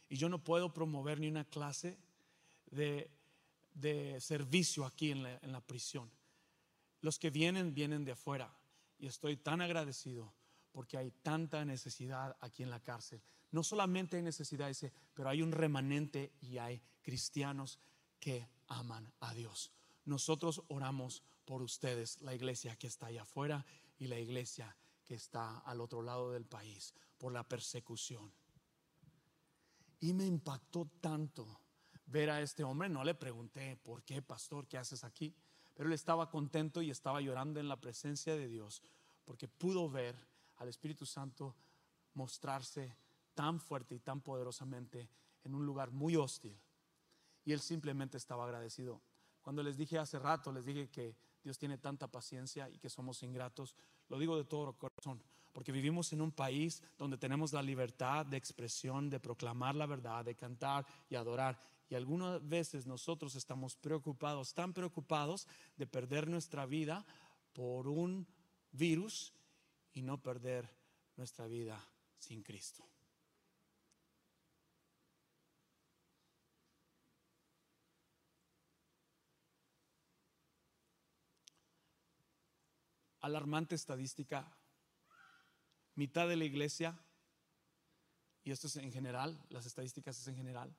[0.08, 1.96] Y yo no puedo promover ni una clase
[2.70, 3.08] de,
[4.20, 6.10] servicio aquí en la, en la prisión.
[7.00, 8.52] Los que vienen, vienen de afuera.
[8.98, 10.32] Y estoy tan agradecido
[10.72, 13.22] porque hay tanta necesidad aquí en la cárcel.
[13.50, 17.78] No solamente hay necesidad, dice, pero hay un remanente y hay cristianos
[18.18, 19.70] que aman a Dios.
[20.04, 23.64] Nosotros oramos por ustedes, la iglesia que está allá afuera
[23.98, 28.32] y la iglesia que está al otro lado del país, por la persecución.
[30.00, 31.60] Y me impactó tanto
[32.06, 32.88] ver a este hombre.
[32.88, 34.66] No le pregunté, ¿por qué, pastor?
[34.66, 35.34] ¿Qué haces aquí?
[35.74, 38.82] Pero él estaba contento y estaba llorando en la presencia de Dios
[39.24, 40.16] porque pudo ver
[40.62, 41.54] al Espíritu Santo
[42.14, 42.96] mostrarse
[43.34, 45.08] tan fuerte y tan poderosamente
[45.44, 46.56] en un lugar muy hostil.
[47.44, 49.00] Y él simplemente estaba agradecido.
[49.40, 53.22] Cuando les dije hace rato, les dije que Dios tiene tanta paciencia y que somos
[53.24, 53.74] ingratos,
[54.08, 55.20] lo digo de todo corazón,
[55.52, 60.24] porque vivimos en un país donde tenemos la libertad de expresión, de proclamar la verdad,
[60.24, 61.60] de cantar y adorar.
[61.88, 67.04] Y algunas veces nosotros estamos preocupados, tan preocupados de perder nuestra vida
[67.52, 68.26] por un
[68.70, 69.34] virus
[69.92, 70.68] y no perder
[71.16, 71.82] nuestra vida
[72.18, 72.84] sin Cristo.
[83.20, 84.56] Alarmante estadística,
[85.94, 86.98] mitad de la iglesia,
[88.42, 90.74] y esto es en general, las estadísticas es en general,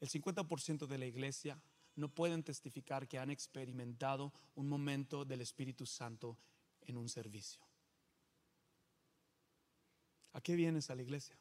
[0.00, 1.62] el 50% de la iglesia
[1.94, 6.38] no pueden testificar que han experimentado un momento del Espíritu Santo
[6.80, 7.62] en un servicio.
[10.34, 11.36] ¿A qué vienes a la iglesia?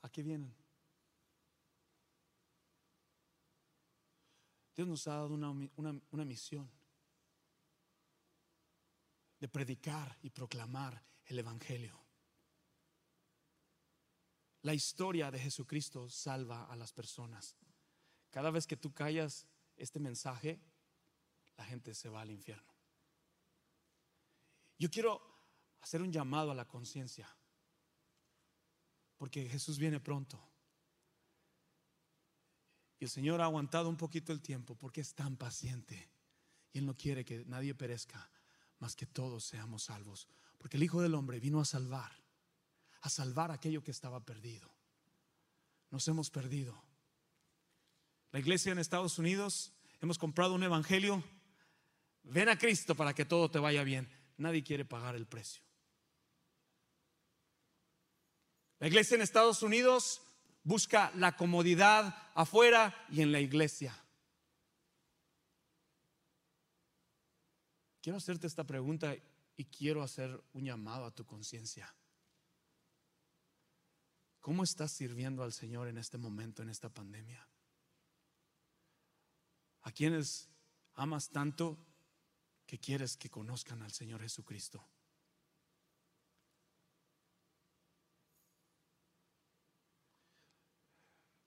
[0.00, 0.54] ¿A qué vienen?
[4.74, 6.68] Dios nos ha dado una, una misión
[9.38, 12.00] de predicar y proclamar el Evangelio.
[14.62, 17.56] La historia de Jesucristo salva a las personas.
[18.30, 20.58] Cada vez que tú callas este mensaje,
[21.58, 22.71] la gente se va al infierno.
[24.82, 25.22] Yo quiero
[25.80, 27.32] hacer un llamado a la conciencia,
[29.16, 30.42] porque Jesús viene pronto.
[32.98, 36.10] Y el Señor ha aguantado un poquito el tiempo porque es tan paciente.
[36.72, 38.28] Y Él no quiere que nadie perezca,
[38.80, 40.26] más que todos seamos salvos.
[40.58, 42.10] Porque el Hijo del Hombre vino a salvar
[43.02, 44.68] a salvar aquello que estaba perdido.
[45.90, 46.82] Nos hemos perdido.
[48.32, 51.22] La iglesia en Estados Unidos, hemos comprado un evangelio.
[52.24, 54.21] Ven a Cristo para que todo te vaya bien.
[54.42, 55.62] Nadie quiere pagar el precio.
[58.80, 60.20] La iglesia en Estados Unidos
[60.64, 63.96] busca la comodidad afuera y en la iglesia.
[68.00, 69.14] Quiero hacerte esta pregunta
[69.56, 71.94] y quiero hacer un llamado a tu conciencia.
[74.40, 77.48] ¿Cómo estás sirviendo al Señor en este momento, en esta pandemia?
[79.82, 80.48] ¿A quienes
[80.94, 81.78] amas tanto
[82.66, 84.84] que quieres que conozcan al Señor Jesucristo?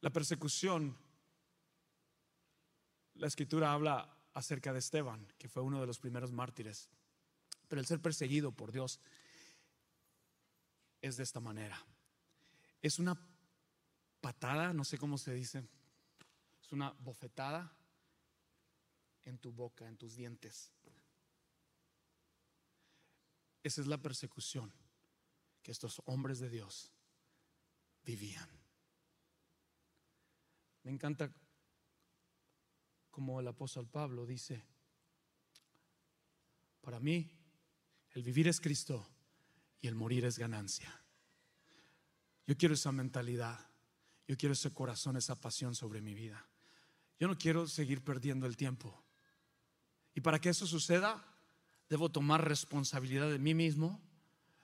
[0.02, 0.96] La persecución,
[3.16, 6.90] la escritura habla acerca de Esteban, que fue uno de los primeros mártires,
[7.68, 9.00] pero el ser perseguido por Dios
[11.02, 11.84] es de esta manera
[12.86, 13.18] es una
[14.22, 15.68] patada, no sé cómo se dice,
[16.62, 17.76] es una bofetada
[19.24, 20.72] en tu boca, en tus dientes.
[23.66, 24.72] Esa es la persecución
[25.64, 26.92] que estos hombres de Dios
[28.04, 28.48] vivían.
[30.84, 31.34] Me encanta
[33.10, 34.64] como el apóstol Pablo dice,
[36.80, 37.28] para mí
[38.12, 39.04] el vivir es Cristo
[39.82, 41.04] y el morir es ganancia.
[42.46, 43.68] Yo quiero esa mentalidad.
[44.28, 46.48] Yo quiero ese corazón, esa pasión sobre mi vida.
[47.20, 49.04] Yo no quiero seguir perdiendo el tiempo.
[50.14, 51.35] Y para que eso suceda,
[51.96, 54.02] debo tomar responsabilidad de mí mismo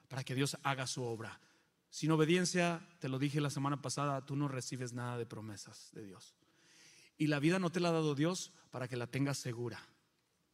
[0.08, 1.40] para que Dios haga su obra.
[1.88, 6.04] Sin obediencia, te lo dije la semana pasada, tú no recibes nada de promesas de
[6.04, 6.34] Dios.
[7.16, 9.80] Y la vida no te la ha dado Dios para que la tengas segura.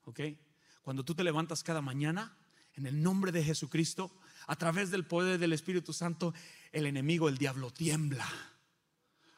[0.04, 0.20] ¿Ok?
[0.82, 2.36] Cuando tú te levantas cada mañana,
[2.74, 4.12] en el nombre de Jesucristo,
[4.46, 6.32] a través del poder del Espíritu Santo,
[6.70, 8.28] el enemigo, el diablo, tiembla.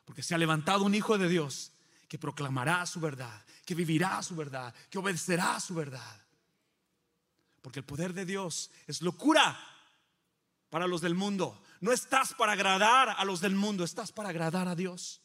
[0.05, 1.73] Porque se ha levantado un hijo de Dios
[2.07, 6.21] que proclamará su verdad, que vivirá su verdad, que obedecerá su verdad.
[7.63, 9.59] Porque el poder de Dios es locura
[10.71, 11.63] para los del mundo.
[11.81, 15.21] No estás para agradar a los del mundo, estás para agradar a Dios.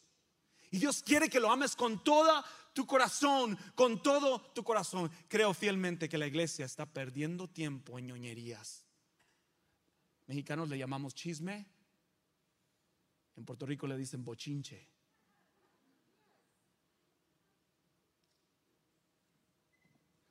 [0.71, 5.09] Y Dios quiere que lo ames con toda tu corazón, con todo tu corazón.
[5.29, 8.85] Creo fielmente que la iglesia está perdiendo tiempo en ñoñerías.
[10.27, 11.65] Mexicanos le llamamos chisme.
[13.35, 14.94] En Puerto Rico le dicen bochinche.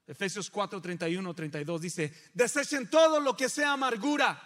[0.07, 4.41] Efesios 4, 31, 32 dice, desechen todo lo que sea amargura,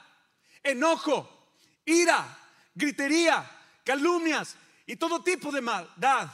[0.62, 2.38] enojo, ira,
[2.74, 3.50] gritería,
[3.84, 4.54] calumnias
[4.86, 6.30] y todo tipo de maldad.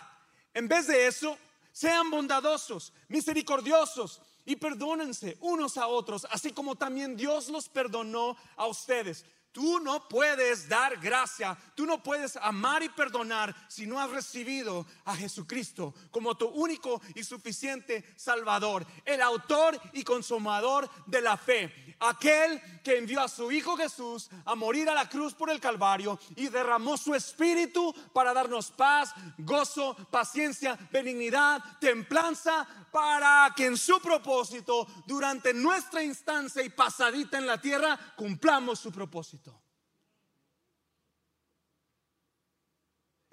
[0.52, 1.38] En vez de eso,
[1.72, 8.66] sean bondadosos, misericordiosos y perdónense unos a otros, así como también Dios los perdonó a
[8.66, 9.24] ustedes.
[9.54, 14.84] Tú no puedes dar gracia, tú no puedes amar y perdonar si no has recibido
[15.04, 21.96] a Jesucristo como tu único y suficiente Salvador, el autor y consumador de la fe,
[22.00, 26.18] aquel que envió a su Hijo Jesús a morir a la cruz por el Calvario
[26.34, 34.00] y derramó su espíritu para darnos paz, gozo, paciencia, benignidad, templanza, para que en su
[34.00, 39.43] propósito, durante nuestra instancia y pasadita en la tierra, cumplamos su propósito.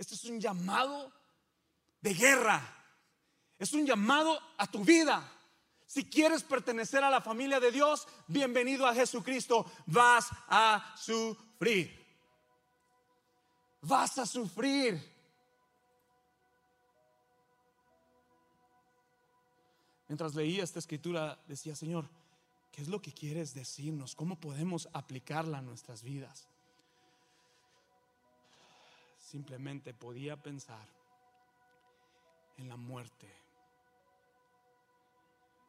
[0.01, 1.11] Este es un llamado
[2.01, 2.59] de guerra.
[3.59, 5.31] Es un llamado a tu vida.
[5.85, 9.71] Si quieres pertenecer a la familia de Dios, bienvenido a Jesucristo.
[9.85, 12.03] Vas a sufrir.
[13.81, 14.99] Vas a sufrir.
[20.07, 22.09] Mientras leía esta escritura, decía, Señor,
[22.71, 24.15] ¿qué es lo que quieres decirnos?
[24.15, 26.47] ¿Cómo podemos aplicarla a nuestras vidas?
[29.31, 30.85] Simplemente podía pensar
[32.57, 33.33] en la muerte.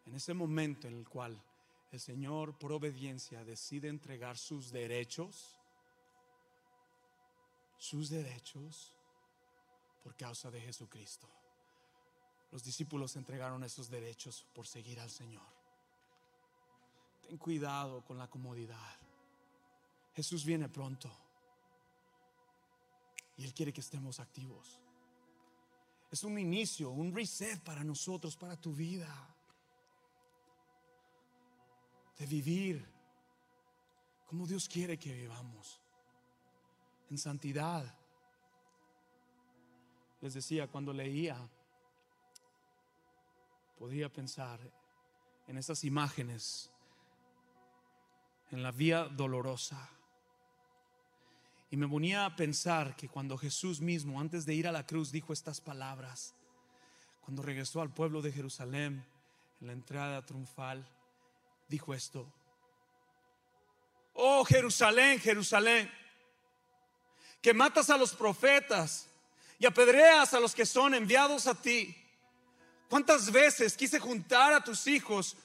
[0.05, 1.41] En ese momento en el cual
[1.93, 5.57] el Señor, por obediencia, decide entregar sus derechos,
[7.79, 8.97] sus derechos,
[10.03, 11.29] por causa de Jesucristo.
[12.51, 15.47] Los discípulos entregaron esos derechos por seguir al Señor.
[17.29, 18.97] Ten cuidado con la comodidad.
[20.17, 21.09] Jesús viene pronto.
[23.37, 24.81] Y Él quiere que estemos activos.
[26.11, 29.35] Es un inicio, un reset para nosotros, para tu vida.
[32.19, 32.87] De vivir
[34.27, 35.81] como Dios quiere que vivamos.
[37.11, 37.99] En santidad.
[40.21, 41.37] Les decía, cuando leía
[43.83, 44.61] podía pensar
[45.49, 46.71] en esas imágenes,
[48.53, 49.91] en la vía dolorosa.
[51.73, 55.11] Y me ponía a pensar que cuando Jesús mismo, antes de ir a la cruz,
[55.11, 56.35] dijo estas palabras,
[57.23, 59.03] cuando regresó al pueblo de Jerusalén,
[59.59, 60.87] en la entrada triunfal,
[61.69, 62.31] dijo esto,
[64.13, 65.91] oh Jerusalén, Jerusalén,
[67.41, 69.09] que matas a los profetas
[69.59, 71.97] y apedreas a los que son enviados a ti.
[72.91, 75.39] ¿Cuántas veces quise juntar a tus hijos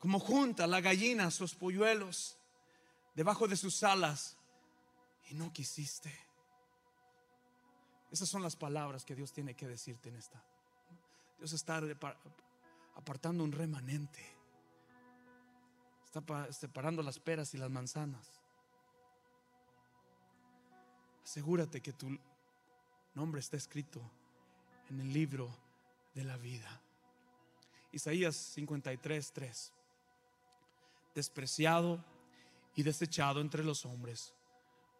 [0.00, 2.36] como junta la gallina sus polluelos
[3.14, 4.36] debajo de sus alas
[5.30, 6.12] y no quisiste?
[8.10, 10.42] Esas son las palabras que Dios tiene que decirte en esta.
[11.38, 11.80] Dios está
[12.94, 14.24] apartando un remanente.
[16.04, 18.30] Está separando las peras y las manzanas.
[21.24, 22.18] Asegúrate que tu
[23.14, 24.02] nombre está escrito
[24.90, 25.56] en el libro
[26.14, 26.82] de la vida.
[27.92, 29.72] Isaías 53, 3.
[31.14, 32.04] Despreciado
[32.74, 34.34] y desechado entre los hombres,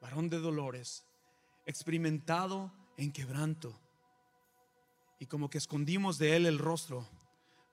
[0.01, 1.05] varón de dolores,
[1.65, 3.79] experimentado en quebranto,
[5.19, 7.09] y como que escondimos de él el rostro,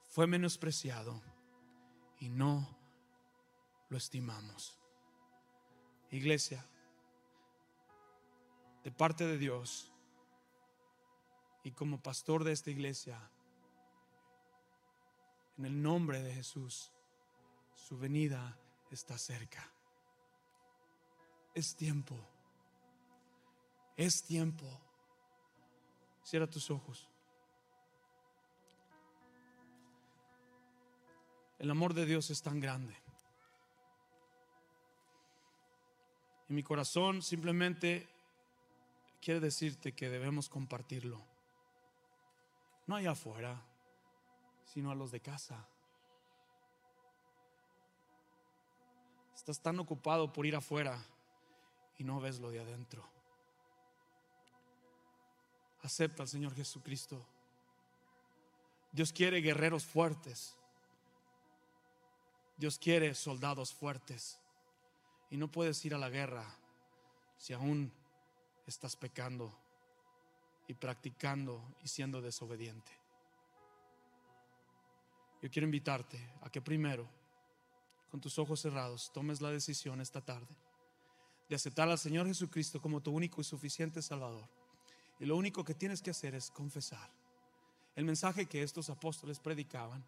[0.07, 1.21] fue menospreciado
[2.19, 2.77] y no
[3.89, 4.79] lo estimamos.
[6.11, 6.65] Iglesia,
[8.83, 9.91] de parte de Dios,
[11.63, 13.19] y como pastor de esta iglesia,
[15.57, 16.91] en el nombre de Jesús,
[17.75, 18.57] su venida
[18.91, 19.69] está cerca.
[21.59, 22.15] Es tiempo.
[23.97, 24.65] Es tiempo.
[26.23, 27.09] Cierra tus ojos.
[31.57, 32.95] El amor de Dios es tan grande.
[36.47, 38.07] Y mi corazón simplemente
[39.21, 41.21] quiere decirte que debemos compartirlo
[42.87, 43.61] no allá afuera,
[44.63, 45.67] sino a los de casa.
[49.35, 51.05] Estás tan ocupado por ir afuera
[51.99, 53.03] y no ves lo de adentro.
[55.83, 57.23] Acepta al Señor Jesucristo.
[58.91, 60.55] Dios quiere guerreros fuertes.
[62.57, 64.39] Dios quiere soldados fuertes.
[65.29, 66.45] Y no puedes ir a la guerra
[67.37, 67.91] si aún
[68.65, 69.53] estás pecando
[70.67, 72.91] y practicando y siendo desobediente.
[75.41, 77.07] Yo quiero invitarte a que primero,
[78.09, 80.68] con tus ojos cerrados, tomes la decisión esta tarde
[81.49, 84.47] de aceptar al Señor Jesucristo como tu único y suficiente Salvador.
[85.19, 87.09] Y lo único que tienes que hacer es confesar.
[87.95, 90.05] El mensaje que estos apóstoles predicaban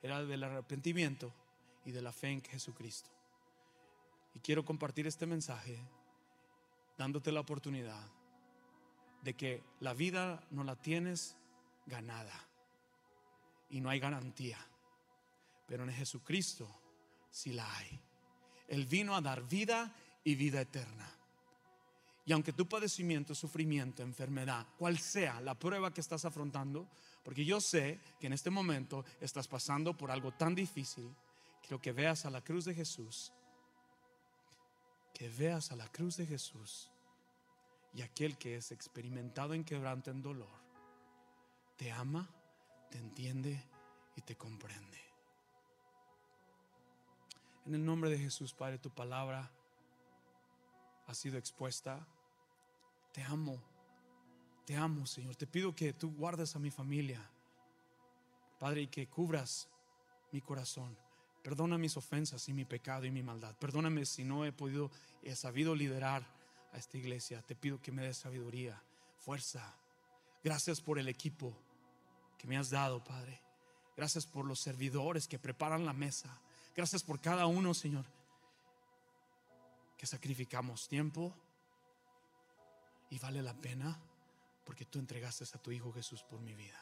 [0.00, 1.34] era del arrepentimiento
[1.84, 3.10] y de la fe en Jesucristo.
[4.34, 5.78] Y quiero compartir este mensaje
[6.96, 8.06] dándote la oportunidad
[9.22, 11.36] de que la vida no la tienes
[11.86, 12.48] ganada
[13.68, 14.58] y no hay garantía,
[15.66, 16.68] pero en Jesucristo
[17.30, 18.00] sí la hay.
[18.68, 19.92] Él vino a dar vida
[20.24, 21.10] y vida eterna.
[22.26, 26.88] Y aunque tu padecimiento, sufrimiento, enfermedad, cual sea la prueba que estás afrontando,
[27.22, 31.14] porque yo sé que en este momento estás pasando por algo tan difícil,
[31.60, 33.32] quiero que veas a la cruz de Jesús,
[35.12, 36.90] que veas a la cruz de Jesús
[37.92, 40.64] y aquel que es experimentado en quebranto, en dolor,
[41.76, 42.28] te ama,
[42.90, 43.62] te entiende
[44.16, 44.98] y te comprende.
[47.66, 49.50] En el nombre de Jesús, Padre, tu palabra
[51.06, 52.06] ha sido expuesta.
[53.12, 53.62] Te amo,
[54.64, 55.36] te amo, Señor.
[55.36, 57.20] Te pido que tú guardes a mi familia,
[58.58, 59.68] Padre, y que cubras
[60.32, 60.96] mi corazón.
[61.42, 63.54] Perdona mis ofensas y mi pecado y mi maldad.
[63.56, 64.90] Perdóname si no he podido,
[65.22, 66.26] he sabido liderar
[66.72, 67.42] a esta iglesia.
[67.42, 68.82] Te pido que me des sabiduría,
[69.18, 69.76] fuerza.
[70.42, 71.56] Gracias por el equipo
[72.38, 73.40] que me has dado, Padre.
[73.96, 76.40] Gracias por los servidores que preparan la mesa.
[76.74, 78.06] Gracias por cada uno, Señor,
[80.06, 81.34] sacrificamos tiempo
[83.10, 84.00] y vale la pena
[84.64, 86.80] porque tú entregaste a tu Hijo Jesús por mi vida.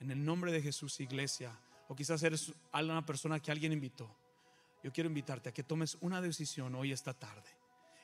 [0.00, 1.58] En el nombre de Jesús, iglesia,
[1.88, 4.14] o quizás eres una persona que alguien invitó,
[4.82, 7.50] yo quiero invitarte a que tomes una decisión hoy esta tarde.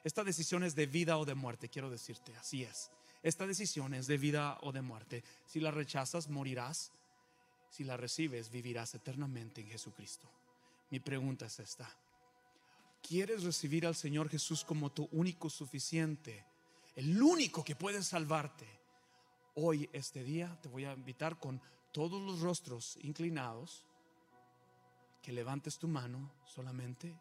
[0.03, 2.91] Esta decisión es de vida o de muerte, quiero decirte, así es.
[3.23, 5.25] Esta decisión es de vida o de muerte.
[5.47, 6.93] Si la rechazas, morirás.
[7.71, 10.29] Si la recibes, vivirás eternamente en Jesucristo.
[10.91, 11.91] Mi pregunta es esta.
[13.07, 16.43] ¿Quieres recibir al Señor Jesús como tu único suficiente?
[16.97, 18.67] El único que puede salvarte.
[19.57, 21.61] Hoy, este día, te voy a invitar con
[21.93, 23.85] todos los rostros inclinados,
[25.23, 27.15] que levantes tu mano solamente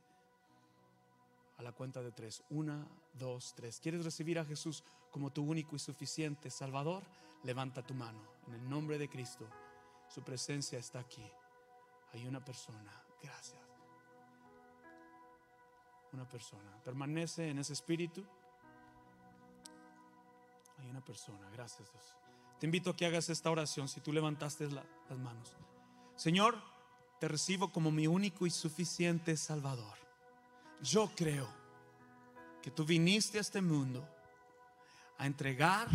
[1.57, 2.43] a la cuenta de tres.
[2.49, 3.81] Una, dos, tres.
[3.81, 7.03] ¿Quieres recibir a Jesús como tu único y suficiente Salvador?
[7.43, 8.21] Levanta tu mano.
[8.47, 9.49] En el nombre de Cristo.
[10.07, 11.29] Su presencia está aquí.
[12.13, 13.03] Hay una persona.
[13.21, 13.62] Gracias.
[16.13, 16.77] Una persona.
[16.83, 18.23] Permanece en ese espíritu.
[20.77, 21.49] Hay una persona.
[21.51, 22.15] Gracias Dios.
[22.59, 25.55] Te invito a que hagas esta oración si tú levantaste las manos.
[26.15, 26.61] Señor,
[27.19, 29.97] te recibo como mi único y suficiente Salvador.
[30.81, 31.47] Yo creo
[32.61, 34.07] que tú viniste a este mundo
[35.17, 35.87] a entregar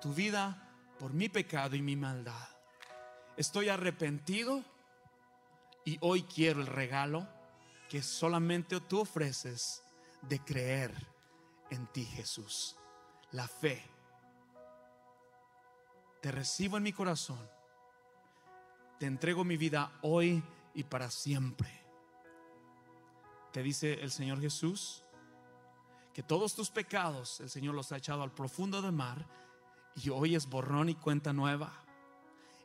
[0.00, 2.48] tu vida por mi pecado y mi maldad.
[3.36, 4.64] Estoy arrepentido
[5.84, 7.28] y hoy quiero el regalo
[7.88, 9.82] que solamente tú ofreces
[10.22, 10.94] de creer
[11.70, 12.76] en ti, Jesús.
[13.32, 13.84] La fe.
[16.20, 17.38] Te recibo en mi corazón.
[18.98, 21.84] Te entrego mi vida hoy y para siempre.
[23.52, 25.04] Te dice el Señor Jesús
[26.12, 29.26] que todos tus pecados el Señor los ha echado al profundo del mar
[29.96, 31.83] y hoy es borrón y cuenta nueva.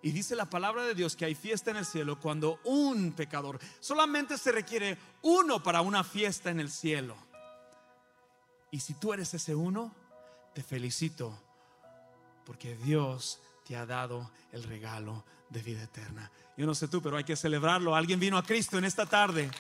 [0.02, 3.60] Y dice la palabra de Dios que hay fiesta en el cielo cuando un pecador,
[3.80, 7.18] solamente se requiere uno para una fiesta en el cielo.
[8.72, 9.94] Y si tú eres ese uno,
[10.54, 11.38] te felicito
[12.46, 16.32] porque Dios te ha dado el regalo de vida eterna.
[16.58, 17.96] Yo no sé tú, pero hay que celebrarlo.
[17.96, 19.52] Alguien vino a Cristo en esta tarde.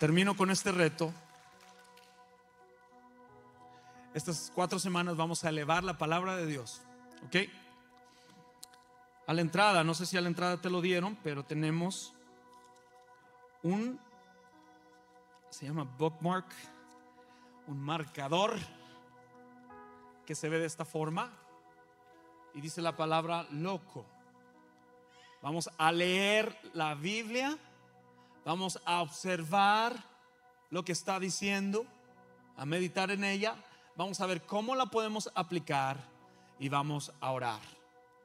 [0.00, 1.14] Termino con este reto
[4.14, 6.80] estas cuatro semanas vamos a elevar la palabra de Dios.
[7.26, 7.36] ¿Ok?
[9.26, 12.14] A la entrada, no sé si a la entrada te lo dieron, pero tenemos
[13.62, 13.98] un,
[15.50, 16.46] se llama bookmark,
[17.66, 18.56] un marcador
[20.24, 21.32] que se ve de esta forma
[22.54, 24.06] y dice la palabra loco.
[25.42, 27.58] Vamos a leer la Biblia,
[28.44, 29.96] vamos a observar
[30.70, 31.84] lo que está diciendo,
[32.56, 33.56] a meditar en ella
[33.96, 35.96] vamos a ver cómo la podemos aplicar
[36.58, 37.60] y vamos a orar.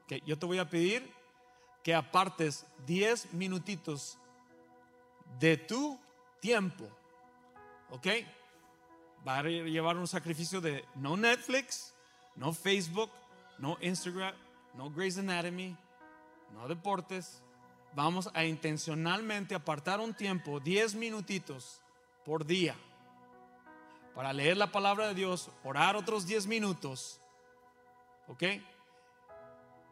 [0.04, 1.12] Okay, yo te voy a pedir
[1.82, 4.18] que apartes 10 minutitos
[5.38, 5.98] de tu
[6.40, 6.88] tiempo.
[7.90, 8.06] ¿Ok?
[9.26, 11.94] Va a llevar un sacrificio de no Netflix,
[12.36, 13.10] no Facebook,
[13.58, 14.34] no Instagram,
[14.74, 15.76] no Grey's Anatomy,
[16.54, 17.42] no deportes,
[17.94, 21.80] vamos a intencionalmente apartar un tiempo, 10 minutitos
[22.24, 22.74] por día,
[24.20, 27.22] para leer la palabra de Dios, orar otros 10 minutos,
[28.28, 28.42] ¿ok?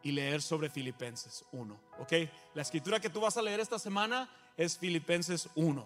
[0.03, 2.13] Y leer sobre Filipenses 1, ¿ok?
[2.53, 5.83] La escritura que tú vas a leer esta semana es Filipenses 1.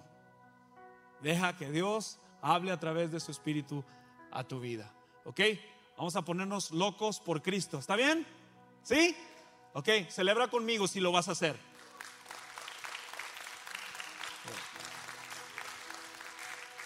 [1.21, 3.81] Deja que Dios hable a través de su espíritu
[4.29, 4.91] a tu vida,
[5.23, 5.39] ¿ok?
[5.95, 8.27] Vamos a ponernos locos por Cristo, ¿está bien?
[8.81, 9.15] ¿Sí?
[9.71, 11.57] Ok, celebra conmigo si lo vas a hacer.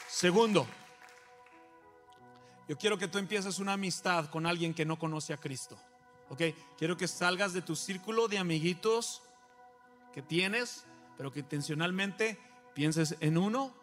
[0.08, 0.68] Segundo,
[2.68, 5.78] yo quiero que tú empieces una amistad con alguien que no conoce a Cristo.
[6.30, 6.42] Ok,
[6.78, 9.22] quiero que salgas de tu círculo de amiguitos
[10.14, 12.38] que tienes, pero que intencionalmente
[12.74, 13.74] pienses en uno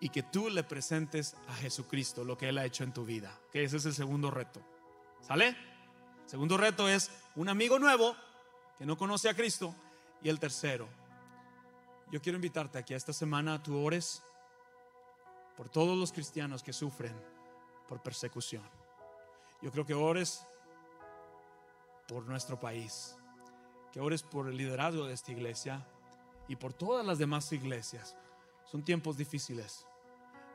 [0.00, 3.38] y que tú le presentes a Jesucristo lo que Él ha hecho en tu vida.
[3.52, 4.60] Que ese es el segundo reto.
[5.22, 5.56] ¿Sale?
[6.26, 8.16] Segundo reto es un amigo nuevo
[8.76, 9.74] que no conoce a Cristo.
[10.22, 10.88] Y el tercero,
[12.10, 14.22] yo quiero invitarte a esta semana tú ores
[15.56, 17.14] por todos los cristianos que sufren
[17.88, 18.62] por persecución.
[19.62, 20.46] Yo creo que ores
[22.06, 23.16] por nuestro país,
[23.92, 25.86] que ores por el liderazgo de esta iglesia
[26.48, 28.16] y por todas las demás iglesias.
[28.64, 29.86] Son tiempos difíciles,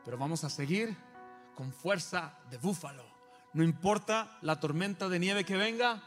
[0.04, 0.96] pero vamos a seguir
[1.54, 3.04] con fuerza de búfalo.
[3.52, 6.02] No importa la tormenta de nieve que venga,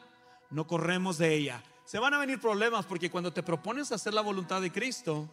[0.50, 1.64] no corremos de ella.
[1.86, 5.30] Se van a venir problemas porque cuando te propones hacer la voluntad de Cristo,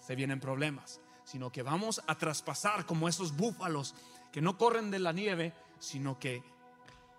[0.00, 3.94] se vienen problemas, sino que vamos a traspasar como esos búfalos
[4.32, 6.42] que no corren de la nieve, sino que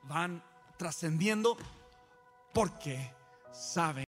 [0.03, 0.43] van
[0.77, 1.57] trascendiendo
[2.53, 3.13] porque
[3.51, 3.99] saben